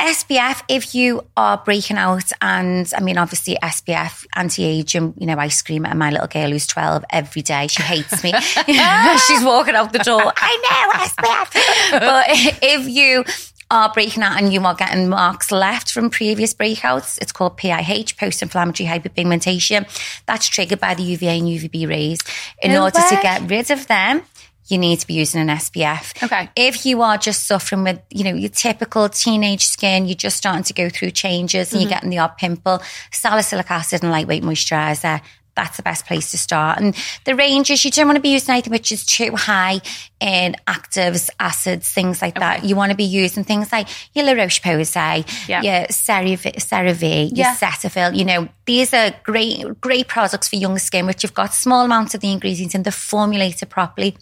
SPF, 0.00 0.62
if 0.68 0.94
you 0.96 1.24
are 1.36 1.58
breaking 1.58 1.96
out, 1.96 2.32
and 2.40 2.90
I 2.96 3.00
mean, 3.00 3.18
obviously, 3.18 3.56
SPF, 3.62 4.26
anti 4.34 4.64
aging, 4.64 5.14
you 5.16 5.26
know, 5.26 5.36
I 5.38 5.46
scream 5.46 5.86
at 5.86 5.96
my 5.96 6.10
little 6.10 6.26
girl 6.26 6.50
who's 6.50 6.66
12 6.66 7.04
every 7.10 7.42
day. 7.42 7.68
She 7.68 7.82
hates 7.82 8.24
me. 8.24 8.32
She's 9.28 9.44
walking 9.44 9.76
out 9.76 9.92
the 9.92 10.00
door. 10.00 10.32
I 10.36 10.52
know, 10.64 11.04
SPF. 11.06 11.90
but 12.00 12.61
if 12.62 12.88
you 12.88 13.24
are 13.70 13.92
breaking 13.92 14.22
out 14.22 14.40
and 14.40 14.52
you 14.52 14.62
are 14.62 14.74
getting 14.74 15.08
marks 15.08 15.50
left 15.50 15.90
from 15.90 16.10
previous 16.10 16.54
breakouts, 16.54 17.18
it's 17.20 17.32
called 17.32 17.56
PIH, 17.56 18.16
post 18.18 18.42
inflammatory 18.42 18.88
hyperpigmentation. 18.88 19.86
That's 20.26 20.46
triggered 20.48 20.78
by 20.80 20.94
the 20.94 21.02
UVA 21.02 21.38
and 21.38 21.48
UVB 21.48 21.88
rays. 21.88 22.18
In 22.62 22.72
No 22.72 22.84
order 22.84 23.00
to 23.00 23.18
get 23.22 23.50
rid 23.50 23.70
of 23.70 23.86
them, 23.86 24.22
you 24.66 24.78
need 24.78 25.00
to 25.00 25.06
be 25.06 25.14
using 25.14 25.40
an 25.40 25.48
SPF. 25.48 26.22
Okay. 26.22 26.48
If 26.54 26.86
you 26.86 27.02
are 27.02 27.18
just 27.18 27.46
suffering 27.46 27.82
with, 27.82 28.00
you 28.10 28.24
know, 28.24 28.34
your 28.34 28.50
typical 28.50 29.08
teenage 29.08 29.64
skin, 29.64 30.06
you're 30.06 30.14
just 30.14 30.36
starting 30.36 30.64
to 30.64 30.72
go 30.72 30.88
through 30.88 31.10
changes 31.10 31.72
and 31.72 31.80
you're 31.80 31.90
mm-hmm. 31.90 31.96
getting 31.96 32.10
the 32.10 32.18
odd 32.18 32.36
pimple, 32.36 32.80
salicylic 33.10 33.70
acid 33.70 34.02
and 34.02 34.12
lightweight 34.12 34.42
moisturizer. 34.42 35.20
That's 35.54 35.76
the 35.76 35.82
best 35.82 36.06
place 36.06 36.30
to 36.30 36.38
start. 36.38 36.78
And 36.80 36.94
the 37.24 37.34
ranges, 37.34 37.84
you 37.84 37.90
don't 37.90 38.06
want 38.06 38.16
to 38.16 38.22
be 38.22 38.30
using 38.30 38.52
anything 38.52 38.70
which 38.72 38.90
is 38.90 39.04
too 39.04 39.36
high 39.36 39.80
in 40.20 40.56
actives, 40.66 41.28
acids, 41.38 41.88
things 41.90 42.22
like 42.22 42.36
that. 42.38 42.64
You 42.64 42.74
want 42.76 42.90
to 42.90 42.96
be 42.96 43.04
using 43.04 43.44
things 43.44 43.70
like 43.70 43.88
your 44.14 44.24
La 44.24 44.32
Roche 44.32 44.60
Posay, 44.62 45.26
Yeah. 45.48 45.62
your 45.62 45.86
CeraVe, 45.88 46.54
CeraVe 46.56 47.30
Yeah. 47.34 47.48
your 47.48 47.54
Cetaphil. 47.56 48.16
You 48.16 48.24
know, 48.24 48.48
these 48.64 48.94
are 48.94 49.12
great, 49.24 49.80
great 49.80 50.08
products 50.08 50.48
for 50.48 50.56
young 50.56 50.78
skin, 50.78 51.06
which 51.06 51.22
you've 51.22 51.34
got 51.34 51.52
small 51.52 51.84
amounts 51.84 52.14
of 52.14 52.20
the 52.20 52.32
ingredients 52.32 52.74
and 52.74 52.84
they're 52.84 52.92
formulated 52.92 53.68
properly 53.68 54.16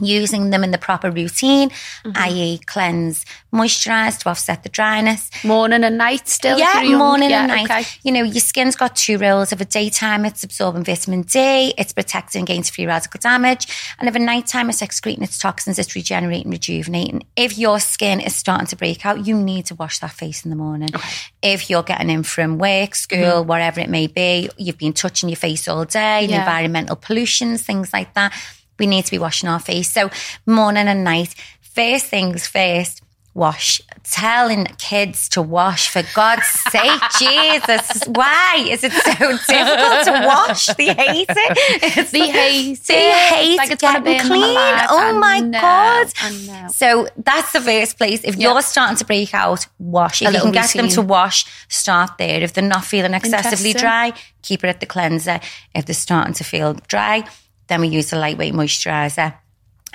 using 0.00 0.50
them 0.50 0.64
in 0.64 0.70
the 0.70 0.78
proper 0.78 1.10
routine, 1.10 1.70
Mm-hmm. 2.04 2.12
i.e., 2.16 2.58
cleanse, 2.66 3.24
moisturize 3.52 4.18
to 4.20 4.28
offset 4.28 4.62
the 4.62 4.68
dryness. 4.68 5.30
Morning 5.44 5.84
and 5.84 5.96
night 5.96 6.28
still? 6.28 6.58
Yeah, 6.58 6.82
morning 6.96 7.30
Yeah, 7.30 7.40
and 7.44 7.48
night. 7.48 7.64
Okay. 7.70 7.84
You 8.02 8.12
know, 8.12 8.22
your 8.22 8.40
skin's 8.40 8.76
got 8.76 8.96
two 8.96 9.16
roles. 9.18 9.52
Of 9.52 9.60
a 9.60 9.64
daytime, 9.64 10.24
it's 10.24 10.42
absorbing 10.44 10.84
vitamin 10.84 11.22
D, 11.22 11.72
it's 11.78 11.92
protecting 11.92 12.42
against 12.42 12.74
free 12.74 12.86
radical 12.86 13.18
damage. 13.20 13.66
And 13.98 14.08
of 14.08 14.16
a 14.16 14.18
nighttime, 14.18 14.68
it's 14.68 14.82
excreting 14.82 15.22
its 15.24 15.38
toxins, 15.38 15.78
it's 15.78 15.94
regenerating, 15.94 16.50
rejuvenating. 16.50 17.22
If 17.36 17.56
your 17.56 17.78
skin 17.80 18.20
is 18.20 18.34
starting 18.34 18.66
to 18.68 18.76
break 18.76 19.06
out, 19.06 19.26
you 19.26 19.36
need 19.36 19.66
to 19.66 19.74
wash 19.76 20.00
that 20.00 20.10
face 20.12 20.44
in 20.44 20.50
the 20.50 20.56
morning. 20.56 20.88
If 21.42 21.70
you're 21.70 21.82
getting 21.82 22.10
in 22.10 22.22
from 22.24 22.58
work, 22.58 22.94
school, 22.94 23.18
Mm-hmm. 23.18 23.48
whatever 23.48 23.80
it 23.80 23.88
may 23.88 24.06
be, 24.08 24.50
you've 24.58 24.78
been 24.78 24.92
touching 24.92 25.28
your 25.28 25.36
face 25.36 25.68
all 25.68 25.84
day, 25.84 26.26
Yeah. 26.26 26.40
environmental 26.40 26.96
pollutions, 26.96 27.62
things 27.62 27.92
like 27.92 28.12
that. 28.14 28.32
We 28.78 28.86
need 28.86 29.04
to 29.04 29.10
be 29.10 29.18
washing 29.18 29.48
our 29.48 29.60
face. 29.60 29.90
So 29.90 30.10
morning 30.46 30.88
and 30.88 31.04
night, 31.04 31.34
first 31.60 32.06
things 32.06 32.46
first, 32.46 33.00
wash. 33.34 33.80
Telling 34.04 34.66
kids 34.78 35.28
to 35.30 35.42
wash 35.42 35.88
for 35.88 36.02
God's 36.14 36.46
sake, 36.46 37.00
Jesus, 37.18 38.02
why 38.06 38.64
is 38.68 38.84
it 38.84 38.92
so 38.92 39.12
difficult 39.12 40.04
to 40.04 40.22
wash? 40.26 40.66
They 40.66 40.94
hate 40.94 41.26
it. 41.28 41.98
It's 41.98 42.10
They 42.12 42.28
hate 42.30 42.80
they 42.86 43.08
it. 43.08 43.14
hate 43.34 43.56
Like 43.56 43.78
getting 43.78 44.20
clean. 44.20 44.42
alive. 44.42 44.86
Oh 44.90 45.18
my 45.18 45.40
know, 45.40 45.60
God. 45.60 46.70
So 46.72 47.08
that's 47.16 47.52
the 47.52 47.60
first 47.60 47.96
place. 47.98 48.20
If 48.22 48.36
Yeah. 48.36 48.52
you're 48.52 48.62
starting 48.62 48.98
to 48.98 49.04
break 49.04 49.34
out, 49.34 49.66
wash. 49.80 50.22
If 50.22 50.28
A 50.28 50.32
you 50.32 50.40
can 50.40 50.52
get 50.52 50.70
them 50.70 50.88
to 50.90 51.02
wash, 51.02 51.44
start 51.68 52.18
there. 52.18 52.40
If 52.42 52.52
they're 52.52 52.62
not 52.62 52.84
feeling 52.84 53.14
excessively 53.14 53.72
dry, 53.72 54.12
keep 54.42 54.62
it 54.62 54.68
at 54.68 54.78
the 54.80 54.86
cleanser. 54.86 55.40
If 55.74 55.86
they're 55.86 55.94
starting 55.94 56.34
to 56.34 56.44
feel 56.44 56.74
dry, 56.88 57.24
then 57.68 57.80
we 57.80 57.88
use 57.88 58.12
a 58.12 58.16
lightweight 58.16 58.54
moisturiser. 58.54 59.34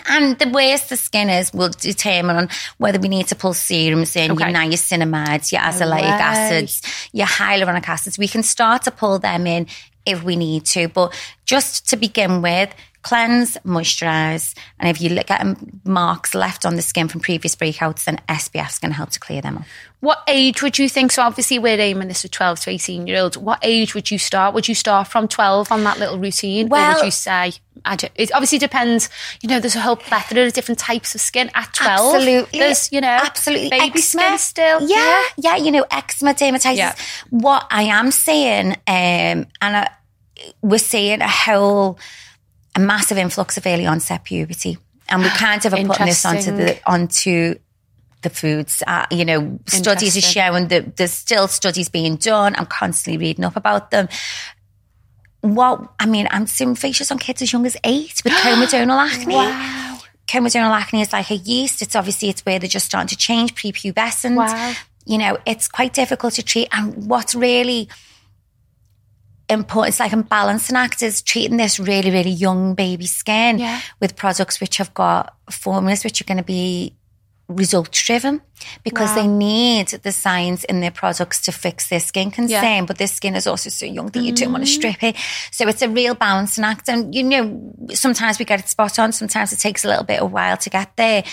And 0.07 0.39
the 0.39 0.47
worse 0.47 0.83
the 0.87 0.95
skin 0.95 1.29
is 1.29 1.53
will 1.53 1.69
determine 1.69 2.35
on 2.37 2.49
whether 2.77 2.99
we 2.99 3.09
need 3.09 3.27
to 3.27 3.35
pull 3.35 3.53
serums 3.53 4.15
in, 4.15 4.31
Okay. 4.31 4.45
your 4.45 4.53
niacinamides, 4.57 5.51
your 5.51 5.61
azelaic 5.61 6.01
way. 6.01 6.07
acids, 6.07 6.81
your 7.11 7.27
hyaluronic 7.27 7.87
acids. 7.87 8.17
We 8.17 8.29
can 8.29 8.41
start 8.43 8.83
to 8.83 8.91
pull 8.91 9.19
them 9.19 9.45
in 9.45 9.67
if 10.05 10.23
we 10.23 10.35
need 10.37 10.65
to. 10.67 10.87
But 10.87 11.13
just 11.45 11.89
to 11.89 11.97
begin 11.97 12.41
with, 12.41 12.73
cleanse, 13.01 13.57
moisturize. 13.65 14.57
And 14.79 14.89
if 14.89 15.01
you 15.01 15.09
look 15.09 15.29
at 15.29 15.45
marks 15.85 16.33
left 16.33 16.65
on 16.65 16.75
the 16.75 16.81
skin 16.81 17.07
from 17.09 17.19
previous 17.21 17.55
breakouts, 17.55 18.05
then 18.05 18.21
SPF 18.29 18.69
is 18.69 18.79
going 18.79 18.91
to 18.91 18.97
help 18.97 19.09
to 19.11 19.19
clear 19.19 19.41
them 19.41 19.57
up. 19.57 19.63
What 20.01 20.23
age 20.27 20.61
would 20.61 20.79
you 20.79 20.87
think? 20.87 21.11
So 21.11 21.21
obviously 21.23 21.59
we're 21.59 21.79
aiming 21.79 22.07
this 22.07 22.23
at 22.23 22.31
12 22.31 22.61
to 22.61 22.69
18 22.69 23.07
year 23.07 23.21
olds. 23.21 23.37
What 23.37 23.59
age 23.61 23.93
would 23.93 24.09
you 24.09 24.17
start? 24.17 24.53
Would 24.53 24.67
you 24.67 24.75
start 24.75 25.09
from 25.09 25.27
12 25.27 25.71
on 25.71 25.83
that 25.83 25.99
little 25.99 26.17
routine? 26.17 26.71
or 26.71 26.95
would 26.95 27.05
you 27.05 27.11
say, 27.11 27.53
it 27.85 28.31
obviously 28.33 28.57
depends, 28.57 29.09
you 29.41 29.49
know, 29.49 29.59
there's 29.59 29.75
a 29.75 29.81
whole 29.81 29.95
plethora 29.95 30.45
of 30.45 30.53
different 30.53 30.79
types 30.79 31.15
of 31.15 31.21
skin 31.21 31.49
at 31.53 31.73
12. 31.73 32.15
Absolutely. 32.15 32.59
There's, 32.59 32.91
you 32.91 33.01
know, 33.01 33.07
absolutely 33.07 33.69
baby 33.69 33.99
eczema. 33.99 34.23
skin 34.23 34.37
still. 34.37 34.89
Yeah, 34.89 35.23
yeah, 35.37 35.55
you 35.57 35.71
know, 35.71 35.85
eczema, 35.91 36.33
dermatitis. 36.33 36.77
Yeah. 36.77 36.95
What 37.29 37.67
I 37.69 37.83
am 37.83 38.11
seeing, 38.11 38.71
um, 38.71 38.77
and 38.87 39.47
I, 39.61 39.89
we're 40.61 40.77
seeing 40.77 41.21
a 41.21 41.27
whole, 41.27 41.99
a 42.75 42.79
massive 42.79 43.17
influx 43.17 43.57
of 43.57 43.65
early 43.65 43.85
onset 43.85 44.23
puberty, 44.23 44.77
and 45.09 45.23
we 45.23 45.29
kind 45.29 45.65
of 45.65 45.73
are 45.73 45.83
putting 45.83 46.05
this 46.05 46.25
onto 46.25 46.55
the 46.55 46.79
onto 46.85 47.55
the 48.21 48.29
foods. 48.29 48.83
Uh, 48.85 49.05
you 49.11 49.23
know, 49.25 49.59
studies 49.67 50.17
are 50.17 50.21
showing 50.21 50.67
that 50.69 50.97
there's 50.97 51.11
still 51.13 51.47
studies 51.47 51.89
being 51.89 52.15
done. 52.17 52.55
I'm 52.57 52.65
constantly 52.65 53.17
reading 53.27 53.45
up 53.45 53.55
about 53.55 53.91
them. 53.91 54.07
What 55.41 55.91
I 55.99 56.05
mean, 56.05 56.27
I'm 56.31 56.47
seeing 56.47 56.75
features 56.75 57.11
on 57.11 57.17
kids 57.19 57.41
as 57.41 57.53
young 57.53 57.65
as 57.65 57.77
eight 57.83 58.21
with 58.23 58.33
comedonal 58.43 58.97
acne 58.99 59.35
Wow. 59.35 59.99
comedonal 60.27 60.71
acne 60.77 61.01
is 61.01 61.13
like 61.13 61.31
a 61.31 61.35
yeast. 61.37 61.81
It's 61.81 61.95
obviously 61.95 62.27
it's 62.29 62.45
where 62.45 62.59
they're 62.59 62.67
just 62.67 62.85
starting 62.87 63.07
to 63.07 63.15
change 63.17 63.55
prepubescent. 63.55 64.35
Wow. 64.35 64.73
You 65.05 65.17
know, 65.17 65.37
it's 65.45 65.67
quite 65.69 65.93
difficult 65.93 66.33
to 66.33 66.43
treat. 66.43 66.67
And 66.73 67.07
what's 67.09 67.33
really 67.35 67.87
important, 69.49 69.89
it's 69.93 69.99
like 69.99 70.13
a 70.13 70.17
balancing 70.17 70.75
act 70.75 71.01
is 71.01 71.21
treating 71.21 71.57
this 71.57 71.79
really, 71.79 72.11
really 72.11 72.29
young 72.29 72.75
baby 72.75 73.07
skin 73.07 73.57
Yeah. 73.59 73.81
with 73.99 74.15
products 74.15 74.59
which 74.61 74.77
have 74.77 74.93
got 74.93 75.35
formulas 75.49 76.03
which 76.03 76.21
are 76.21 76.25
going 76.25 76.37
to 76.37 76.43
be 76.43 76.95
result 77.49 77.91
driven 77.91 78.41
because 78.83 79.13
they 79.15 79.25
need 79.27 79.87
the 79.87 80.11
science 80.11 80.63
in 80.65 80.81
their 80.81 80.91
products 80.91 81.41
to 81.41 81.51
fix 81.51 81.89
their 81.89 81.99
skin 81.99 82.29
concern. 82.29 82.63
Yeah. 82.63 82.85
But 82.85 82.97
their 82.97 83.07
skin 83.07 83.35
is 83.35 83.47
also 83.47 83.69
so 83.69 83.85
young 83.85 84.07
that 84.07 84.21
you 84.21 84.31
don't 84.33 84.51
want 84.51 84.63
to 84.63 84.69
strip 84.69 85.01
it. 85.03 85.15
So 85.51 85.67
it's 85.67 85.81
a 85.81 85.89
real 85.89 86.13
balancing 86.13 86.63
act. 86.63 86.87
And 86.89 87.13
you 87.13 87.23
know, 87.23 87.73
sometimes 87.93 88.37
we 88.39 88.45
get 88.45 88.59
it 88.59 88.69
spot 88.69 88.99
on, 88.99 89.11
sometimes 89.11 89.51
it 89.51 89.59
takes 89.59 89.83
a 89.83 89.87
little 89.87 90.03
bit 90.03 90.21
of 90.21 90.31
while 90.31 90.57
to 90.57 90.69
get 90.69 90.95
there. 90.95 91.23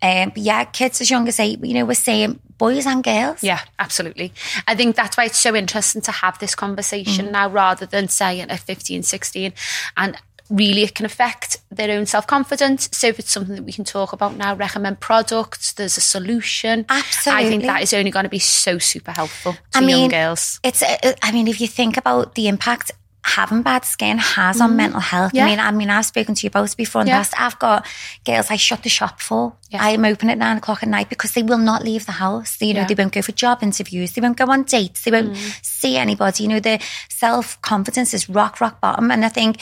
Um, 0.00 0.30
but 0.30 0.38
yeah, 0.38 0.64
kids 0.64 1.00
as 1.00 1.10
young 1.10 1.28
as 1.28 1.38
eight, 1.38 1.62
you 1.64 1.74
know, 1.74 1.84
we're 1.84 1.94
saying 1.94 2.40
boys 2.58 2.86
and 2.86 3.04
girls. 3.04 3.42
Yeah, 3.42 3.60
absolutely. 3.78 4.32
I 4.66 4.74
think 4.74 4.96
that's 4.96 5.16
why 5.16 5.24
it's 5.26 5.38
so 5.38 5.54
interesting 5.54 6.02
to 6.02 6.12
have 6.12 6.38
this 6.38 6.54
Mm. 6.56 6.58
conversation 6.58 7.32
now 7.32 7.48
rather 7.50 7.84
than 7.86 8.08
saying 8.08 8.50
at 8.50 8.60
15, 8.60 9.02
16. 9.02 9.52
And 9.96 10.16
really, 10.50 10.82
it 10.82 10.94
can 10.94 11.06
affect 11.06 11.58
their 11.70 11.90
own 11.96 12.06
self 12.06 12.26
confidence. 12.26 12.88
So, 12.92 13.08
if 13.08 13.18
it's 13.18 13.30
something 13.30 13.54
that 13.56 13.64
we 13.64 13.72
can 13.72 13.84
talk 13.84 14.12
about 14.12 14.36
now, 14.36 14.54
recommend 14.54 15.00
products, 15.00 15.72
there's 15.74 15.96
a 15.96 16.00
solution. 16.00 16.86
Absolutely. 16.88 17.44
I 17.46 17.48
think 17.48 17.62
that 17.64 17.82
is 17.82 17.92
only 17.94 18.10
going 18.10 18.24
to 18.24 18.28
be 18.30 18.38
so 18.38 18.78
super 18.78 19.12
helpful 19.12 19.52
to 19.52 19.58
I 19.74 19.80
young 19.80 19.86
mean, 19.86 20.10
girls. 20.10 20.60
It's, 20.62 20.82
uh, 20.82 20.96
I 21.22 21.32
mean, 21.32 21.48
if 21.48 21.60
you 21.60 21.66
think 21.68 21.96
about 21.96 22.34
the 22.34 22.48
impact 22.48 22.92
having 23.28 23.60
bad 23.60 23.84
skin 23.84 24.18
has 24.18 24.60
on 24.60 24.76
mental 24.76 25.00
health. 25.00 25.32
Yeah. 25.34 25.46
I 25.46 25.48
mean, 25.50 25.58
I 25.58 25.70
mean, 25.72 25.90
I've 25.90 26.06
spoken 26.06 26.36
to 26.36 26.46
you 26.46 26.50
both 26.50 26.76
before 26.76 27.00
in 27.00 27.06
the 27.06 27.10
Yeah. 27.10 27.18
past. 27.18 27.34
I've 27.36 27.58
got 27.58 27.84
girls 28.24 28.52
I 28.52 28.56
shut 28.56 28.84
the 28.84 28.88
shop 28.88 29.20
for. 29.20 29.52
Yeah. 29.68 29.82
I'm 29.82 30.04
open 30.04 30.30
at 30.30 30.38
nine 30.38 30.58
o'clock 30.58 30.84
at 30.84 30.88
night 30.88 31.08
because 31.08 31.32
they 31.32 31.42
will 31.42 31.58
not 31.58 31.82
leave 31.82 32.06
the 32.06 32.12
house. 32.12 32.56
You 32.60 32.72
know, 32.72 32.84
they 32.86 32.94
won't 32.94 33.12
go 33.12 33.22
for 33.22 33.32
job 33.32 33.64
interviews. 33.64 34.12
They 34.12 34.20
won't 34.20 34.36
go 34.36 34.44
on 34.46 34.62
dates. 34.62 35.02
They 35.02 35.10
won't 35.10 35.32
Mm. 35.32 35.58
see 35.64 35.96
anybody. 35.96 36.44
You 36.44 36.50
know, 36.50 36.60
their 36.60 36.78
self 37.10 37.60
confidence 37.62 38.14
is 38.14 38.28
rock, 38.28 38.60
rock 38.60 38.80
bottom. 38.80 39.10
And 39.10 39.24
I 39.24 39.28
think, 39.28 39.56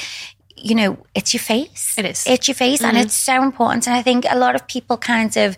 you 0.65 0.75
know, 0.75 0.97
it's 1.15 1.35
your 1.35 1.43
face. 1.43 1.95
It 1.99 2.07
is. 2.07 2.21
Mm-hmm. 2.21 2.33
It's 2.33 2.49
your 2.49 2.55
face. 2.55 2.83
And 2.83 2.97
it's 2.97 3.15
so 3.15 3.43
important. 3.43 3.87
And 3.87 3.95
I 3.95 4.03
think 4.03 4.25
a 4.29 4.39
lot 4.39 4.55
of 4.55 4.67
people 4.67 4.97
kind 4.97 5.37
of 5.37 5.57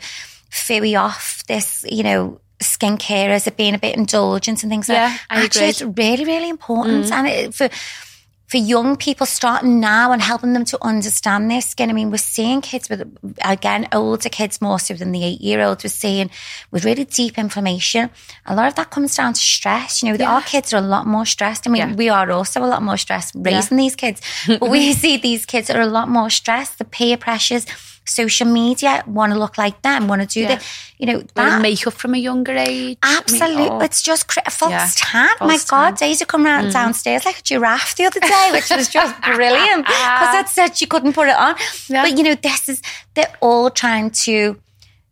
ferry 0.51 0.97
off 0.97 1.45
this, 1.47 1.85
you 1.89 2.03
know, 2.03 2.41
skincare 2.59 3.29
as 3.29 3.47
it 3.47 3.57
being 3.57 3.75
a 3.75 3.79
bit 3.79 3.97
indulgent 3.97 4.63
and 4.63 4.71
things 4.73 4.89
Yeah, 4.89 5.05
like 5.05 5.21
I 5.31 5.45
Actually, 5.45 5.61
agree. 5.61 5.69
it's 5.69 5.83
really, 5.99 6.25
really 6.25 6.49
important. 6.49 7.13
And 7.13 7.27
it, 7.29 7.55
for 7.55 7.69
for 8.47 8.59
young 8.59 8.97
people 8.97 9.27
starting 9.27 9.81
now 9.81 10.13
and 10.13 10.23
helping 10.23 10.53
them 10.53 10.65
to 10.67 10.79
understand 10.83 11.51
their 11.51 11.61
skin. 11.61 11.91
I 11.91 11.93
mean, 11.93 12.11
we're 12.11 12.19
seeing 12.19 12.61
kids 12.61 12.89
with, 12.89 13.03
again, 13.45 13.89
older 13.93 14.29
kids 14.29 14.61
more 14.61 14.79
so 14.79 14.95
than 14.95 15.11
the 15.13 15.25
eight 15.25 15.41
year 15.41 15.61
olds, 15.63 15.83
we're 15.83 15.91
seeing 15.91 16.31
with 16.71 16.85
really 16.85 17.05
deep 17.05 17.39
inflammation. 17.39 18.11
A 18.47 18.55
lot 18.55 18.69
of 18.69 18.75
that 18.77 18.91
comes 18.91 19.17
down 19.17 19.33
to 19.33 19.41
stress. 19.41 20.03
You 20.03 20.17
know, 20.17 20.25
our 20.25 20.43
kids 20.43 20.73
are 20.73 20.79
a 20.79 20.81
lot 20.81 21.07
more 21.07 21.27
stressed. 21.27 21.67
I 21.67 21.71
mean, 21.71 21.89
Yeah. 21.91 21.95
we 21.97 22.09
are 22.09 22.31
also 22.31 22.63
a 22.63 22.67
lot 22.67 22.83
more 22.83 22.97
stressed 22.97 23.35
raising 23.37 23.77
these 23.79 23.97
kids, 23.97 24.21
but 24.47 24.71
we 24.71 24.93
see 25.03 25.17
these 25.17 25.45
kids 25.45 25.69
are 25.71 25.81
a 25.81 25.87
lot 25.87 26.09
more 26.09 26.31
stressed, 26.31 26.79
the 26.79 26.85
peer 26.85 27.17
pressures. 27.17 27.67
Social 28.09 28.47
media 28.49 29.03
want 29.07 29.33
to 29.33 29.39
look 29.39 29.59
like 29.59 29.83
them, 29.83 30.07
want 30.09 30.23
to 30.23 30.29
do 30.29 30.41
Yeah. 30.41 30.55
the, 30.57 30.65
you 30.99 31.07
know, 31.07 31.23
that, 31.35 31.61
makeup 31.61 31.93
from 31.95 32.15
a 32.15 32.19
younger 32.19 32.53
age. 32.53 32.97
I 33.03 33.11
mean, 33.11 33.19
Absolutely. 33.19 33.69
oh, 33.69 33.81
It's 33.81 34.01
just 34.03 34.29
cra- 34.29 34.49
false 34.51 34.71
Yeah. 34.73 34.89
tan. 34.97 35.29
My 35.41 35.49
False 35.59 35.65
God, 35.65 35.85
tan. 35.85 35.95
Mm. 35.95 35.99
Daisy 35.99 36.25
come 36.25 36.45
round 36.45 36.73
downstairs 36.73 37.25
like 37.25 37.39
a 37.41 37.43
giraffe 37.43 37.95
the 37.97 38.05
other 38.07 38.21
day, 38.21 38.49
which 38.53 38.71
was 38.71 38.89
just 38.89 39.21
brilliant 39.23 39.87
because 39.87 40.33
that 40.37 40.49
said 40.49 40.77
she 40.77 40.87
couldn't 40.87 41.13
put 41.15 41.29
it 41.29 41.37
on. 41.37 41.57
Yeah. 41.89 42.03
But 42.03 42.17
you 42.17 42.23
know, 42.25 42.35
this 42.37 42.69
is, 42.69 42.81
they're 43.15 43.35
all 43.41 43.71
trying 43.71 44.11
to, 44.27 44.57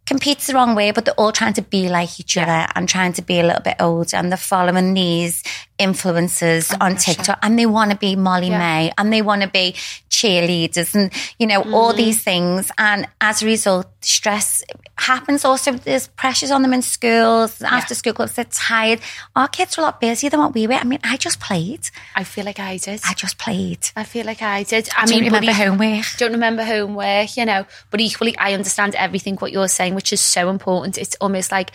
compete's 0.06 0.46
the 0.48 0.54
wrong 0.54 0.74
way, 0.74 0.90
but 0.90 1.04
they're 1.04 1.14
all 1.14 1.32
trying 1.32 1.54
to 1.54 1.62
be 1.62 1.88
like 1.88 2.20
each 2.20 2.36
other 2.36 2.66
and 2.74 2.88
trying 2.88 3.12
to 3.14 3.22
be 3.22 3.40
a 3.40 3.42
little 3.46 3.62
bit 3.62 3.76
older 3.80 4.16
and 4.16 4.30
they're 4.30 4.36
following 4.36 4.92
these 4.94 5.42
influencers 5.78 6.74
on 6.80 6.96
TikTok 6.96 7.38
and 7.42 7.58
they 7.58 7.66
want 7.66 7.90
to 7.90 7.96
be 7.96 8.14
Molly 8.16 8.48
Yeah. 8.48 8.58
Mae 8.58 8.92
and 8.98 9.12
they 9.12 9.22
want 9.22 9.42
to 9.42 9.48
be 9.48 9.72
cheerleaders 10.10 10.94
and, 10.94 11.12
you 11.38 11.46
know, 11.46 11.62
all 11.72 11.88
Mm-hmm. 11.90 11.96
these 11.98 12.22
things. 12.22 12.70
And 12.78 13.06
as 13.20 13.42
a 13.42 13.46
result, 13.46 13.86
stress 14.00 14.62
happens 14.96 15.44
also. 15.44 15.72
There's 15.72 16.06
pressures 16.08 16.50
on 16.50 16.62
them 16.62 16.72
in 16.72 16.82
schools, 16.82 17.60
after 17.62 17.94
school 17.94 18.12
clubs, 18.14 18.34
they're 18.34 18.44
tired. 18.44 19.00
Our 19.36 19.48
kids 19.48 19.76
are 19.76 19.82
a 19.82 19.84
lot 19.84 20.00
busier 20.00 20.30
than 20.30 20.40
what 20.40 20.54
we 20.54 20.66
were. 20.66 20.74
I 20.74 20.84
mean, 20.84 21.00
I 21.04 21.16
just 21.16 21.40
played. 21.40 21.90
I 22.14 22.24
feel 22.24 22.44
like 22.44 22.58
I 22.60 22.76
did. 22.78 23.00
I 23.04 23.14
just 23.14 23.38
played. 23.38 23.88
I 23.96 24.04
feel 24.04 24.24
like 24.26 24.40
I 24.42 24.62
did. 24.62 24.88
I 24.96 25.02
I 25.02 25.06
don't 25.06 25.16
mean, 25.20 25.24
remember 25.32 25.50
e- 25.50 25.54
homework. 25.54 26.04
don't 26.18 26.32
remember 26.32 26.64
homework, 26.64 27.36
you 27.36 27.44
know. 27.44 27.66
But 27.90 28.00
equally, 28.00 28.36
I 28.38 28.54
understand 28.54 28.94
everything 28.94 29.36
what 29.36 29.52
you're 29.52 29.68
saying, 29.68 29.93
which 29.94 30.12
is 30.12 30.20
so 30.20 30.48
important. 30.50 30.98
It's 30.98 31.16
almost 31.20 31.50
like 31.52 31.70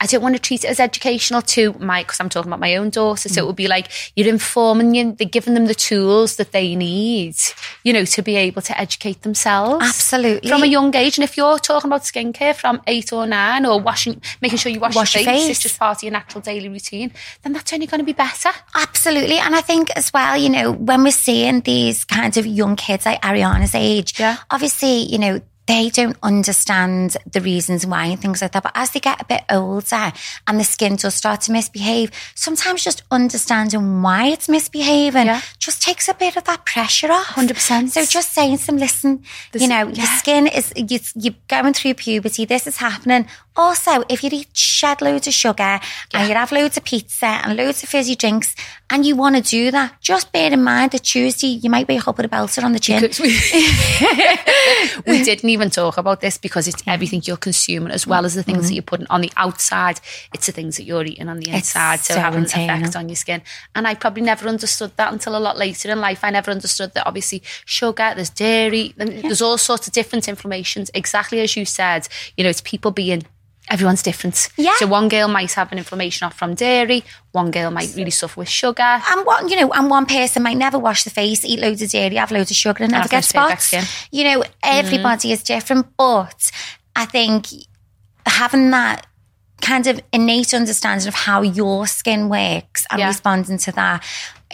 I 0.00 0.06
don't 0.06 0.22
want 0.22 0.34
to 0.34 0.40
treat 0.42 0.64
it 0.64 0.68
as 0.68 0.80
educational 0.80 1.40
to 1.42 1.72
my, 1.74 2.02
because 2.02 2.20
I'm 2.20 2.28
talking 2.28 2.50
about 2.50 2.60
my 2.60 2.76
own 2.76 2.90
daughter. 2.90 3.28
So 3.28 3.40
it 3.40 3.44
mm. 3.44 3.46
would 3.46 3.56
be 3.56 3.68
like 3.68 3.88
you're 4.16 4.28
informing 4.28 4.94
you, 4.94 5.12
they're 5.12 5.26
giving 5.28 5.54
them 5.54 5.66
the 5.66 5.74
tools 5.74 6.36
that 6.36 6.52
they 6.52 6.74
need, 6.74 7.36
you 7.84 7.92
know, 7.92 8.04
to 8.04 8.20
be 8.20 8.36
able 8.36 8.60
to 8.62 8.78
educate 8.78 9.22
themselves. 9.22 9.84
Absolutely. 9.86 10.50
From 10.50 10.62
a 10.62 10.66
young 10.66 10.94
age. 10.94 11.16
And 11.16 11.24
if 11.24 11.36
you're 11.36 11.58
talking 11.58 11.88
about 11.88 12.02
skincare 12.02 12.54
from 12.54 12.82
eight 12.86 13.12
or 13.12 13.26
nine 13.26 13.64
or 13.64 13.80
washing, 13.80 14.20
making 14.42 14.58
sure 14.58 14.70
you 14.70 14.80
wash, 14.80 14.94
Wash 14.96 15.14
your, 15.14 15.22
your 15.22 15.32
face, 15.32 15.42
face. 15.42 15.50
it's 15.52 15.60
just 15.60 15.78
part 15.78 15.98
of 15.98 16.02
your 16.02 16.12
natural 16.12 16.42
daily 16.42 16.68
routine, 16.68 17.12
then 17.42 17.52
that's 17.52 17.72
only 17.72 17.86
going 17.86 18.00
to 18.00 18.04
be 18.04 18.12
better. 18.12 18.50
Absolutely. 18.74 19.38
And 19.38 19.54
I 19.54 19.60
think 19.60 19.90
as 19.96 20.12
well, 20.12 20.36
you 20.36 20.50
know, 20.50 20.72
when 20.72 21.04
we're 21.04 21.12
seeing 21.12 21.60
these 21.60 22.04
kinds 22.04 22.36
of 22.36 22.46
young 22.46 22.76
kids 22.76 23.06
like 23.06 23.22
Ariana's 23.22 23.74
age, 23.74 24.18
Yeah. 24.18 24.36
obviously, 24.50 25.04
you 25.04 25.18
know, 25.18 25.40
they 25.66 25.88
don't 25.88 26.16
understand 26.22 27.16
the 27.30 27.40
reasons 27.40 27.86
why 27.86 28.06
and 28.06 28.20
things 28.20 28.42
like 28.42 28.52
that. 28.52 28.62
But 28.62 28.72
as 28.74 28.90
they 28.90 29.00
get 29.00 29.20
a 29.20 29.24
bit 29.24 29.44
older 29.50 30.12
and 30.46 30.60
the 30.60 30.64
skin 30.64 30.96
does 30.96 31.14
start 31.14 31.40
to 31.42 31.52
misbehave, 31.52 32.10
sometimes 32.34 32.84
just 32.84 33.02
understanding 33.10 34.02
why 34.02 34.26
it's 34.26 34.48
misbehaving, 34.48 35.26
Yeah. 35.26 35.40
just 35.58 35.82
takes 35.82 36.08
a 36.08 36.14
bit 36.14 36.36
of 36.36 36.44
that 36.44 36.66
pressure 36.66 37.10
off. 37.10 37.28
100%. 37.28 37.88
So 37.90 38.04
just 38.04 38.32
saying 38.34 38.58
to 38.58 38.66
them, 38.66 38.76
listen, 38.76 39.22
you 39.54 39.68
know, 39.68 39.82
your 39.86 39.92
yeah. 40.06 40.18
skin 40.18 40.46
is, 40.46 40.72
you, 40.76 41.00
you're 41.14 41.34
going 41.48 41.72
through 41.72 41.94
puberty, 41.94 42.44
this 42.44 42.66
is 42.66 42.76
happening. 42.76 43.26
Also, 43.56 44.02
if 44.08 44.24
you 44.24 44.30
eat 44.32 44.48
shed 44.52 45.00
loads 45.00 45.28
of 45.28 45.32
sugar 45.32 45.78
and 46.12 46.28
you 46.28 46.34
have 46.34 46.50
loads 46.50 46.76
of 46.76 46.82
pizza 46.82 47.26
and 47.26 47.56
loads 47.56 47.84
of 47.84 47.88
fizzy 47.88 48.16
drinks 48.16 48.56
and 48.90 49.06
you 49.06 49.14
want 49.14 49.36
to 49.36 49.42
do 49.42 49.70
that, 49.70 50.00
just 50.00 50.32
bear 50.32 50.52
in 50.52 50.62
mind 50.62 50.90
that 50.90 51.04
Tuesday 51.04 51.46
you 51.46 51.70
might 51.70 51.86
wake 51.86 52.08
up 52.08 52.16
with 52.16 52.26
a 52.26 52.28
belter 52.28 52.64
on 52.64 52.72
the 52.72 52.80
chin. 52.80 53.02
We, 53.20 55.12
we 55.18 55.24
didn't 55.24 55.48
even 55.48 55.70
talk 55.70 55.98
about 55.98 56.20
this 56.20 56.36
because 56.36 56.66
it's 56.66 56.82
everything 56.84 57.22
you're 57.24 57.36
consuming 57.36 57.92
as 57.92 58.08
well 58.08 58.24
as 58.24 58.34
the 58.34 58.42
things 58.42 58.58
that 58.58 58.64
mm-hmm. 58.64 58.74
you're 58.74 58.82
putting 58.82 59.06
on 59.06 59.20
the 59.20 59.30
outside. 59.36 60.00
It's 60.32 60.46
the 60.46 60.52
things 60.52 60.76
that 60.76 60.82
you're 60.82 61.04
eating 61.04 61.28
on 61.28 61.38
the 61.38 61.50
inside. 61.50 62.00
So, 62.00 62.14
so 62.14 62.20
having 62.20 62.40
an 62.40 62.46
effect 62.46 62.96
on 62.96 63.08
your 63.08 63.16
skin. 63.16 63.40
And 63.76 63.86
I 63.86 63.94
probably 63.94 64.22
never 64.22 64.48
understood 64.48 64.96
that 64.96 65.12
until 65.12 65.36
a 65.36 65.38
lot 65.38 65.56
later 65.56 65.92
in 65.92 66.00
life. 66.00 66.24
I 66.24 66.30
never 66.30 66.50
understood 66.50 66.92
that 66.94 67.06
obviously 67.06 67.40
sugar, 67.64 68.14
there's 68.16 68.30
dairy, 68.30 68.94
then 68.96 69.22
there's 69.22 69.42
all 69.42 69.58
sorts 69.58 69.86
of 69.86 69.92
different 69.92 70.28
inflammations. 70.28 70.90
Exactly 70.92 71.38
as 71.40 71.56
you 71.56 71.64
said, 71.64 72.08
you 72.36 72.42
know, 72.42 72.50
it's 72.50 72.60
people 72.60 72.90
being 72.90 73.22
everyone's 73.70 74.02
different. 74.02 74.48
Yeah. 74.56 74.74
So 74.78 74.86
one 74.86 75.08
girl 75.08 75.28
might 75.28 75.52
have 75.52 75.72
an 75.72 75.78
inflammation 75.78 76.26
off 76.26 76.36
from 76.36 76.54
dairy, 76.54 77.02
one 77.32 77.50
girl 77.50 77.70
might 77.70 77.94
really 77.96 78.10
suffer 78.10 78.40
with 78.40 78.48
sugar. 78.48 78.82
And 78.82 79.24
what 79.26 79.48
you 79.50 79.56
know, 79.58 79.70
and 79.72 79.88
one 79.90 80.06
person 80.06 80.42
might 80.42 80.56
never 80.56 80.78
wash 80.78 81.04
the 81.04 81.10
face, 81.10 81.44
eat 81.44 81.58
loads 81.60 81.82
of 81.82 81.90
dairy, 81.90 82.16
have 82.16 82.30
loads 82.30 82.50
of 82.50 82.56
sugar, 82.56 82.84
and 82.84 82.92
never 82.92 83.08
get 83.08 83.24
spots. 83.24 83.74
You 84.10 84.24
know, 84.24 84.44
everybody 84.62 85.32
is 85.32 85.42
different, 85.42 85.86
but 85.96 86.50
I 86.94 87.04
think 87.06 87.46
having 88.26 88.70
that 88.70 89.06
kind 89.60 89.86
of 89.86 90.00
innate 90.12 90.52
understanding 90.52 91.08
of 91.08 91.14
how 91.14 91.40
your 91.42 91.86
skin 91.86 92.28
works 92.28 92.86
and 92.90 93.00
Yeah. 93.00 93.08
responding 93.08 93.56
to 93.58 93.72
that. 93.72 94.04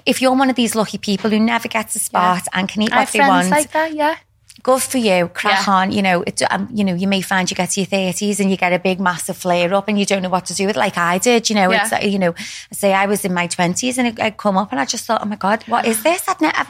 If 0.07 0.23
you're 0.23 0.33
one 0.33 0.49
of 0.51 0.57
these 0.57 0.75
lucky 0.75 0.99
people 0.99 1.31
who 1.31 1.39
never 1.41 1.69
gets 1.69 1.97
a 1.97 1.99
spot 1.99 2.43
and 2.53 2.69
can 2.69 2.83
eat 2.83 2.93
what 2.95 3.09
they 3.11 3.19
want, 3.19 3.51
like 3.51 3.73
that, 3.73 3.93
yeah. 3.93 4.17
Good 4.63 4.83
for 4.83 4.99
you. 4.99 5.29
Crack 5.29 5.67
Yeah. 5.67 5.73
on. 5.75 5.93
You 5.93 6.03
know, 6.03 6.23
it, 6.27 6.43
um, 6.51 6.69
you 6.73 6.85
know, 6.85 6.95
you 6.95 7.07
may 7.09 7.21
find 7.23 7.51
you 7.51 7.55
get 7.57 7.71
to 7.71 7.81
your 7.81 7.87
thirties 7.87 8.41
and 8.41 8.51
you 8.51 8.57
get 8.57 8.73
a 8.73 8.79
big, 8.79 9.01
massive 9.01 9.37
flare 9.37 9.73
up, 9.75 9.89
and 9.89 9.99
you 9.99 10.07
don't 10.07 10.23
know 10.23 10.29
what 10.29 10.47
to 10.47 10.55
do 10.55 10.67
with, 10.67 10.77
it, 10.77 10.81
like 10.81 10.99
I 10.99 11.19
did. 11.19 11.49
You 11.51 11.57
know, 11.57 11.71
Yeah. 11.71 11.89
it's 11.93 12.05
you 12.07 12.19
know, 12.19 12.35
say 12.73 12.93
I 12.93 13.07
was 13.07 13.25
in 13.25 13.33
my 13.35 13.47
twenties 13.47 13.99
and 13.99 14.09
it, 14.09 14.21
I'd 14.21 14.37
come 14.37 14.57
up 14.57 14.71
and 14.73 14.81
I 14.81 14.85
just 14.85 15.05
thought, 15.07 15.21
oh 15.23 15.27
my 15.27 15.37
god, 15.37 15.65
what 15.67 15.87
is 15.87 16.03
this? 16.03 16.23
I'd 16.29 16.41
never, 16.41 16.67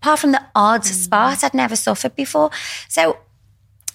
apart 0.00 0.18
from 0.18 0.32
the 0.32 0.42
odd 0.54 0.82
Mm. 0.82 0.92
spot, 1.04 1.44
I'd 1.44 1.54
never 1.54 1.76
suffered 1.76 2.14
before. 2.16 2.50
So, 2.88 3.18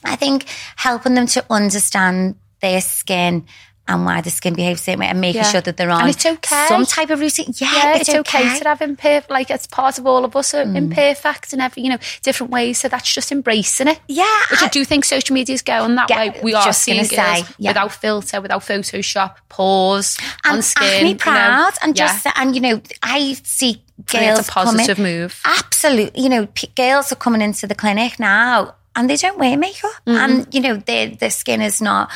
I 0.03 0.15
think 0.15 0.45
helping 0.75 1.15
them 1.15 1.27
to 1.27 1.43
understand 1.49 2.35
their 2.61 2.81
skin. 2.81 3.45
And 3.89 4.03
why 4.05 4.19
the 4.21 4.29
skin 4.29 4.53
behaves 4.53 4.81
the 4.81 4.83
same 4.91 4.99
way, 4.99 5.07
and 5.07 5.21
making 5.21 5.41
Yeah. 5.43 5.49
sure 5.51 5.61
that 5.61 5.77
they're 5.77 5.89
And 5.89 6.01
on 6.03 6.09
it's 6.09 6.25
okay. 6.25 6.65
some 6.67 6.85
type 6.85 7.09
of 7.09 7.19
routine. 7.21 7.53
Yeah, 7.55 7.71
yeah, 7.73 7.95
it's, 7.95 8.09
it's, 8.09 8.17
okay. 8.17 8.59
to 8.59 8.67
have 8.67 8.81
imperfect, 8.81 9.29
like 9.31 9.49
it's 9.49 9.65
part 9.65 9.97
of 9.97 10.05
all 10.05 10.25
of 10.25 10.35
us 10.35 10.53
are 10.53 10.63
imperfect 10.63 11.53
in 11.53 11.61
every, 11.61 11.83
you 11.83 11.89
know, 11.89 11.97
different 12.21 12.51
ways. 12.51 12.79
So 12.79 12.89
that's 12.89 13.11
just 13.13 13.31
embracing 13.31 13.87
it. 13.87 13.99
Yeah, 14.07 14.25
Which 14.51 14.61
I, 14.61 14.65
I- 14.65 14.69
do 14.69 14.83
think 14.83 15.05
social 15.05 15.33
media 15.33 15.53
is 15.53 15.61
going 15.61 15.95
that 15.95 16.09
Yeah, 16.09 16.17
way. 16.31 16.39
We 16.43 16.53
are 16.53 16.73
seeing 16.73 17.05
say, 17.05 17.43
yeah. 17.57 17.69
without 17.71 17.93
filter, 17.93 18.41
without 18.41 18.61
Photoshop, 18.61 19.35
pores 19.47 20.17
on 20.45 20.55
and 20.55 20.65
skin. 20.65 20.83
acne 20.87 21.07
you 21.09 21.13
know. 21.13 21.19
proud 21.19 21.73
and 21.81 21.95
just 21.95 22.27
and 22.35 22.55
you 22.55 22.61
know 22.61 22.81
I 23.01 23.33
see 23.43 23.81
And 23.97 24.05
girls 24.07 24.39
it's 24.39 24.49
a 24.49 24.51
positive 24.51 24.97
coming, 24.97 25.19
move. 25.21 25.41
Absolutely, 25.45 26.21
you 26.21 26.29
know, 26.29 26.45
p- 26.47 26.71
girls 26.75 27.11
are 27.11 27.15
coming 27.15 27.41
into 27.41 27.67
the 27.67 27.75
clinic 27.75 28.19
now 28.19 28.75
and 28.95 29.09
they 29.09 29.15
don't 29.15 29.37
wear 29.39 29.55
makeup, 29.57 29.91
Mm-hmm. 30.05 30.17
and 30.17 30.53
you 30.53 30.59
know 30.61 30.75
their 30.75 31.07
their 31.09 31.29
skin 31.31 31.61
is 31.61 31.81
not. 31.81 32.09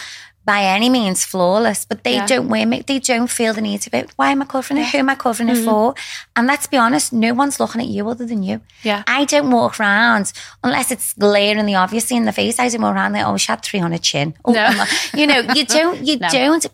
By 0.43 0.63
any 0.63 0.89
means 0.89 1.23
flawless, 1.23 1.85
but 1.85 2.03
they 2.03 2.15
Yeah. 2.15 2.25
don't 2.25 2.49
wear 2.49 2.65
make 2.65 2.87
they 2.87 2.97
don't 2.99 3.27
feel 3.27 3.53
the 3.53 3.61
need 3.61 3.81
to 3.81 3.91
be. 3.91 4.03
Why 4.15 4.31
am 4.31 4.41
I 4.41 4.45
covering 4.45 4.79
it? 4.79 4.87
Who 4.89 4.97
am 4.97 5.09
I 5.09 5.15
covering 5.15 5.49
Mm-hmm. 5.49 5.61
it 5.61 5.65
for? 5.65 5.93
And 6.35 6.47
let's 6.47 6.65
be 6.65 6.77
honest, 6.77 7.13
no 7.13 7.33
one's 7.33 7.59
looking 7.59 7.79
at 7.79 7.87
you 7.87 8.09
other 8.09 8.25
than 8.25 8.41
you. 8.41 8.61
Yeah. 8.81 9.03
I 9.05 9.25
don't 9.25 9.51
walk 9.51 9.79
around 9.79 10.33
unless 10.63 10.89
it's 10.91 11.13
glaringly 11.13 11.75
obviously 11.75 12.17
in 12.17 12.25
the 12.25 12.31
face. 12.31 12.57
I 12.57 12.69
don't 12.69 12.81
walk 12.81 12.95
around 12.95 13.11
there. 13.13 13.25
Oh, 13.27 13.37
she 13.37 13.51
had 13.51 13.61
three 13.61 13.79
on 13.81 13.91
her 13.91 13.99
chin. 13.99 14.33
Oh, 14.43 14.51
No. 14.51 14.85
You 15.13 15.27
know, 15.27 15.39
you 15.53 15.63
don't. 15.77 16.05
You 16.07 16.17
No. 16.17 16.29
don't 16.29 16.65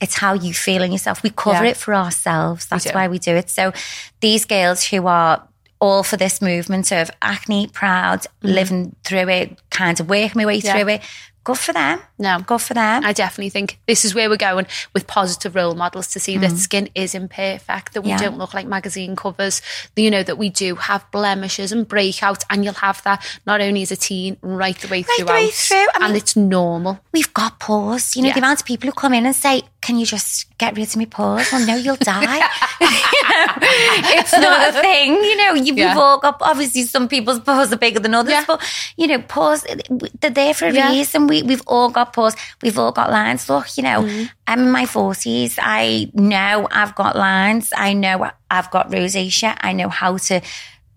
it's 0.00 0.14
how 0.16 0.32
you 0.34 0.52
feel 0.52 0.82
in 0.82 0.90
yourself. 0.90 1.22
We 1.22 1.30
cover 1.30 1.62
Yeah. 1.64 1.70
it 1.70 1.76
for 1.76 1.94
ourselves. 1.94 2.66
That's 2.66 2.84
do. 2.86 2.90
why 2.90 3.06
we 3.06 3.20
do 3.20 3.36
it. 3.36 3.48
So 3.48 3.72
these 4.20 4.44
girls 4.44 4.82
who 4.88 5.06
are 5.06 5.46
all 5.80 6.02
for 6.02 6.16
this 6.16 6.42
movement 6.42 6.90
of 6.90 7.08
acne 7.22 7.68
proud, 7.68 8.26
living 8.42 8.96
through 9.04 9.28
it, 9.28 9.60
kind 9.70 10.00
of 10.00 10.08
working 10.08 10.32
my 10.40 10.44
way 10.46 10.58
Mm-hmm. 10.58 10.66
Yeah. 10.66 10.72
through 10.82 10.88
it, 10.94 11.02
good 11.44 11.58
for 11.58 11.72
them. 11.72 12.00
No. 12.22 12.38
Good 12.40 12.60
for 12.62 12.74
them. 12.74 13.04
I 13.04 13.12
definitely 13.12 13.50
think 13.50 13.78
this 13.86 14.04
is 14.04 14.14
where 14.14 14.30
we're 14.30 14.36
going 14.36 14.66
with 14.94 15.06
positive 15.06 15.54
role 15.54 15.74
models 15.74 16.06
to 16.12 16.20
see 16.20 16.38
that 16.38 16.52
skin 16.52 16.88
is 16.94 17.14
imperfect, 17.14 17.92
that 17.94 18.02
we 18.02 18.08
Mm. 18.10 18.12
Yeah. 18.12 18.18
don't 18.18 18.38
look 18.38 18.54
like 18.54 18.66
magazine 18.66 19.16
covers, 19.16 19.60
you 19.96 20.10
know, 20.10 20.22
that 20.22 20.38
we 20.38 20.48
do 20.48 20.74
have 20.76 21.04
blemishes 21.10 21.72
and 21.72 21.88
breakouts, 21.88 22.42
and 22.50 22.64
you'll 22.64 22.74
have 22.74 23.02
that 23.02 23.24
not 23.46 23.60
only 23.60 23.82
as 23.82 23.90
a 23.92 23.96
teen, 23.96 24.36
right 24.42 24.78
the 24.78 24.88
way 24.88 25.02
Right 25.02 25.18
the 25.18 25.24
way 25.32 25.50
through. 25.50 25.86
I 26.00 26.06
and 26.06 26.16
it's 26.16 26.36
normal. 26.36 27.00
We've 27.12 27.32
got 27.34 27.58
pores. 27.60 28.14
You 28.16 28.22
know, 28.22 28.28
Yeah. 28.28 28.34
the 28.34 28.40
amount 28.40 28.60
of 28.60 28.66
people 28.66 28.86
who 28.88 28.92
come 28.92 29.12
in 29.14 29.26
and 29.26 29.34
say, 29.36 29.62
Can 29.82 29.98
you 29.98 30.06
just 30.06 30.46
get 30.58 30.76
rid 30.76 30.86
of 30.86 30.96
me 30.96 31.06
pores? 31.06 31.50
Well, 31.50 31.66
no, 31.66 31.74
you'll 31.74 31.96
die. 31.96 32.38
it's 34.14 34.32
not 34.32 34.68
a 34.68 34.72
thing. 34.80 35.14
You 35.14 35.36
know, 35.36 35.54
you, 35.54 35.74
Yeah. 35.74 35.88
we've 35.88 35.96
all 35.98 36.18
got, 36.18 36.36
obviously, 36.40 36.82
some 36.84 37.08
people's 37.08 37.40
pores 37.40 37.72
are 37.72 37.76
bigger 37.76 37.98
than 38.00 38.14
others, 38.14 38.32
Yeah. 38.32 38.44
but, 38.46 38.62
you 38.96 39.06
know, 39.08 39.18
pores, 39.18 39.64
they're 40.20 40.30
there 40.30 40.54
for 40.54 40.66
a 40.66 40.72
reason. 40.72 41.26
We, 41.26 41.42
we've 41.42 41.62
all 41.66 41.88
got 41.88 42.11
We've 42.62 42.78
all 42.78 42.92
got 42.92 43.10
lines. 43.10 43.48
Look, 43.48 43.76
you 43.76 43.82
know, 43.82 44.02
Mm-hmm. 44.02 44.24
I'm 44.46 44.60
in 44.60 44.70
my 44.70 44.84
40s. 44.84 45.58
I 45.60 46.10
know 46.14 46.68
I've 46.70 46.94
got 46.94 47.16
lines. 47.16 47.72
I 47.76 47.92
know 47.94 48.30
I've 48.50 48.70
got 48.70 48.90
rosacea. 48.90 49.56
I 49.60 49.72
know 49.72 49.88
how 49.88 50.16
to 50.18 50.40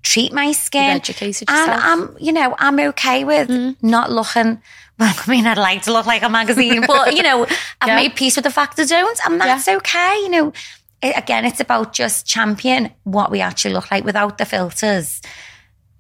treat 0.04 0.32
my 0.34 0.52
skin. 0.52 0.92
educated 0.92 1.50
and. 1.50 1.72
I'm, 1.72 2.16
you 2.20 2.32
know, 2.32 2.56
I'm 2.60 2.80
okay 2.80 3.24
with 3.24 3.50
Mm-hmm. 3.50 3.88
not 3.88 4.12
looking. 4.12 4.62
Well, 4.98 5.14
I 5.28 5.30
mean, 5.30 5.46
I'd 5.46 5.58
like 5.58 5.82
to 5.82 5.92
look 5.92 6.06
like 6.06 6.24
a 6.24 6.30
magazine, 6.30 6.82
but 6.88 7.14
you 7.18 7.22
know, 7.22 7.44
I've 7.82 7.90
Yeah. 7.90 7.96
made 7.98 8.16
peace 8.16 8.38
with 8.38 8.46
the 8.46 8.50
fact 8.50 8.80
I 8.80 8.86
don't, 8.86 9.20
and 9.26 9.42
that's 9.42 9.68
okay. 9.68 10.20
You 10.24 10.30
know, 10.30 10.54
it, 11.02 11.18
again, 11.18 11.44
it's 11.44 11.60
about 11.60 11.92
just 11.92 12.26
champion 12.26 12.92
what 13.04 13.30
we 13.30 13.42
actually 13.42 13.74
look 13.74 13.92
like 13.92 14.06
without 14.06 14.38
the 14.38 14.46
filters 14.46 15.22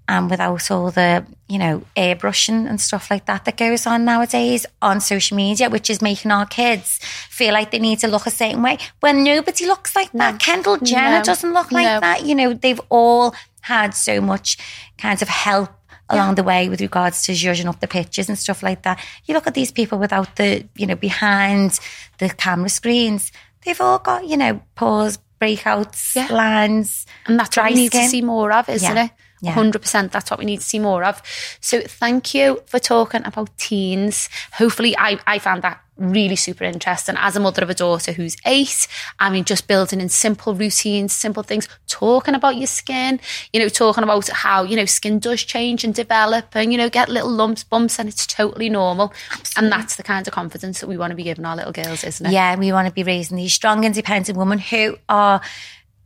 Um, 0.07 0.23
and 0.25 0.29
without 0.29 0.69
all 0.69 0.91
the, 0.91 1.25
you 1.49 1.57
know, 1.57 1.81
airbrushing 1.97 2.69
and 2.69 2.79
stuff 2.79 3.09
like 3.09 3.25
that 3.25 3.45
that 3.45 3.57
goes 3.57 3.87
on 3.87 4.05
nowadays 4.05 4.65
on 4.81 5.01
social 5.01 5.35
media, 5.35 5.67
which 5.69 5.89
is 5.89 5.99
making 6.01 6.29
our 6.31 6.45
kids 6.45 6.99
feel 7.29 7.53
like 7.53 7.71
they 7.71 7.79
need 7.79 7.99
to 7.99 8.07
look 8.07 8.27
a 8.27 8.31
certain 8.31 8.61
way 8.61 8.77
when 8.99 9.23
nobody 9.23 9.65
looks 9.65 9.95
like 9.95 10.11
that. 10.11 10.39
Kendall 10.39 10.77
Jenner 10.77 11.17
No. 11.17 11.23
doesn't 11.23 11.53
look 11.53 11.71
like 11.71 11.85
No. 11.85 11.99
that. 12.01 12.23
You 12.25 12.35
know, 12.35 12.53
they've 12.53 12.79
all 12.89 13.33
had 13.61 13.95
so 13.95 14.21
much 14.21 14.57
kind 14.99 15.19
of 15.21 15.27
help 15.27 15.71
along 16.07 16.35
the 16.35 16.43
way 16.43 16.69
with 16.69 16.81
regards 16.81 17.23
to 17.23 17.31
zhuzhing 17.31 17.65
up 17.65 17.79
the 17.79 17.87
pictures 17.87 18.29
and 18.29 18.37
stuff 18.37 18.61
like 18.61 18.83
that. 18.83 18.99
You 19.25 19.33
look 19.33 19.47
at 19.47 19.55
these 19.55 19.71
people 19.71 19.97
without 19.97 20.35
the, 20.35 20.67
you 20.75 20.85
know, 20.85 20.95
behind 20.95 21.79
the 22.19 22.29
camera 22.29 22.69
screens, 22.69 23.31
they've 23.65 23.81
all 23.81 23.97
got, 23.97 24.27
you 24.27 24.37
know, 24.37 24.61
pores, 24.75 25.17
breakouts, 25.41 26.15
Yeah. 26.15 26.27
lines. 26.27 27.07
And 27.25 27.39
that's 27.39 27.57
what 27.57 27.69
we 27.69 27.73
need 27.75 27.87
skin. 27.87 28.03
to 28.03 28.09
see 28.09 28.21
more 28.21 28.51
of, 28.51 28.69
isn't 28.69 28.95
Yeah. 28.95 29.05
it? 29.05 29.11
Yeah. 29.45 29.53
100% 29.53 30.11
that's 30.11 30.31
what 30.31 30.39
we 30.39 30.45
need 30.45 30.57
to 30.57 30.65
see 30.65 30.79
more 30.79 31.03
of. 31.03 31.21
So 31.61 31.81
thank 31.81 32.33
you 32.33 32.63
for 32.65 32.79
talking 32.79 33.23
about 33.25 33.55
teens. 33.57 34.29
Hopefully 34.53 34.97
I, 34.97 35.19
I 35.27 35.39
found 35.39 35.61
that 35.61 35.81
really 35.97 36.35
super 36.35 36.63
interesting 36.65 37.15
as 37.17 37.35
a 37.35 37.39
mother 37.39 37.63
of 37.63 37.69
a 37.69 37.73
daughter 37.73 38.11
who's 38.11 38.35
eight. 38.45 38.87
I 39.19 39.29
mean, 39.29 39.45
just 39.45 39.67
building 39.67 40.01
in 40.01 40.09
simple 40.09 40.53
routines, 40.53 41.13
simple 41.13 41.43
things, 41.43 41.69
talking 41.87 42.35
about 42.35 42.57
your 42.57 42.67
skin, 42.67 43.19
you 43.53 43.59
know, 43.59 43.69
talking 43.69 44.03
about 44.03 44.27
how, 44.29 44.63
you 44.63 44.75
know, 44.75 44.85
skin 44.85 45.19
does 45.19 45.43
change 45.43 45.83
and 45.83 45.93
develop 45.93 46.55
and, 46.55 46.71
you 46.71 46.77
know, 46.77 46.89
get 46.89 47.07
little 47.07 47.29
lumps, 47.29 47.63
bumps 47.63 47.99
and 47.99 48.09
it's 48.09 48.27
totally 48.27 48.69
normal. 48.69 49.13
And 49.55 49.71
that's 49.71 49.95
the 49.95 50.03
kind 50.03 50.27
of 50.27 50.33
confidence 50.33 50.81
that 50.81 50.87
we 50.87 50.97
want 50.97 51.11
to 51.11 51.15
be 51.15 51.23
giving 51.23 51.45
our 51.45 51.55
little 51.55 51.71
girls, 51.71 52.03
isn't 52.03 52.25
it? 52.25 52.33
Yeah, 52.33 52.57
we 52.57 52.71
want 52.71 52.87
to 52.87 52.93
be 52.93 53.03
raising 53.03 53.37
these 53.37 53.53
strong, 53.53 53.83
independent 53.83 54.37
women 54.37 54.59
who 54.59 54.97
are 55.07 55.39